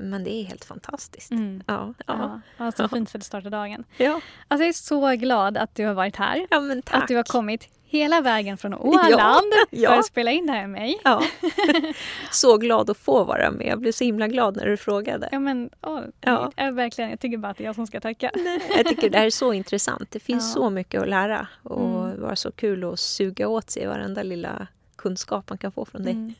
[0.00, 1.30] Men det är helt fantastiskt.
[1.30, 1.62] Mm.
[1.66, 2.40] Ja, ja.
[2.56, 3.84] Ja, alltså fint sätt att starta dagen.
[3.96, 4.20] Ja.
[4.48, 6.46] Alltså jag är så glad att du har varit här.
[6.50, 7.02] ja, men tack.
[7.02, 9.90] Att du har kommit hela vägen från Åland Ja.
[9.90, 10.98] för att spela in det här med mig.
[11.04, 11.22] Ja.
[12.30, 13.66] Så glad att få vara med.
[13.66, 15.28] Jag blev så himla glad när du frågade.
[15.32, 16.52] Ja, men, åh, Ja.
[16.56, 18.30] Jag, verkligen, jag tycker bara att det är jag som ska tacka.
[18.76, 20.10] Jag tycker det här är så intressant.
[20.10, 20.60] Det finns Ja.
[20.62, 22.20] så mycket att lära och Mm.
[22.22, 26.12] var så kul att suga åt sig varenda lilla kunskap man kan få från dig.
[26.12, 26.34] Mm.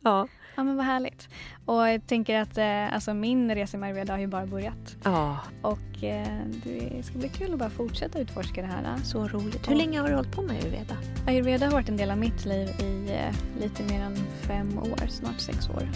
[0.00, 0.28] Ja.
[0.56, 0.64] Ja.
[0.64, 1.28] men vad härligt.
[1.64, 4.96] Och jag tänker att eh, alltså min resa med Ayurveda har ju bara börjat.
[5.04, 6.26] ja, Och eh,
[6.64, 8.96] det ska bli kul att bara fortsätta utforska det här.
[9.04, 9.70] så roligt.
[9.70, 10.96] Hur länge har du hållit på med ayurveda?
[11.26, 15.06] Ayurveda har varit en del av mitt liv i eh, lite mer än fem år,
[15.08, 15.88] snart sex år.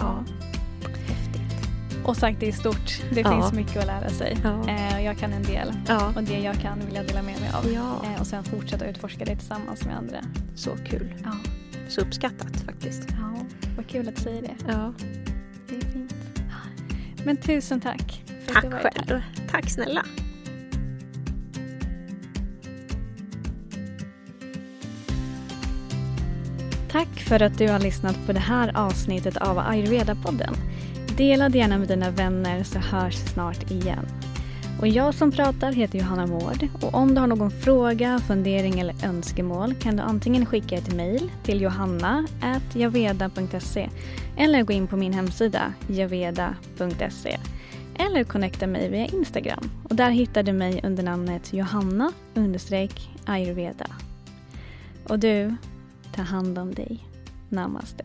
[0.00, 0.24] Ja.
[1.06, 1.68] Häftigt.
[2.04, 3.02] Och sagt det är stort.
[3.14, 3.30] Det Ja.
[3.32, 4.36] finns mycket att lära sig.
[4.44, 4.68] Ja.
[4.68, 5.72] Eh, jag kan en del.
[5.88, 6.12] Ja.
[6.16, 7.72] Och det jag kan vill jag dela med mig av.
[7.72, 8.08] Ja.
[8.14, 10.18] Eh, och sen fortsätta utforska det tillsammans med andra.
[10.54, 11.14] Så kul.
[11.24, 11.30] Ja.
[11.88, 13.08] Så uppskattat faktiskt.
[13.10, 13.44] ja.
[13.76, 14.54] Vad kul att säga det.
[14.68, 14.94] Ja.
[15.68, 16.14] Det är fint.
[17.24, 18.24] Men tusen tack.
[18.26, 19.04] för att Tack du varit här.
[19.06, 19.20] själv.
[19.50, 20.04] Tack snälla.
[26.90, 30.54] Tack för att du har lyssnat på det här avsnittet av Ayurveda-podden.
[31.16, 34.06] Dela det gärna med dina vänner så hörs snart igen.
[34.80, 39.04] Och jag som pratar heter Johanna Mård och om du har någon fråga, fundering eller
[39.04, 43.88] önskemål kan du antingen skicka ett mejl till johanna.javeda.se
[44.36, 47.38] eller gå in på min hemsida javeda.se
[47.98, 52.12] eller connecta mig via Instagram och där hittar du mig under namnet Johanna
[53.24, 53.86] ayurveda.
[55.08, 55.56] Och du,
[56.14, 57.04] ta hand om dig.
[57.48, 58.04] Namaste.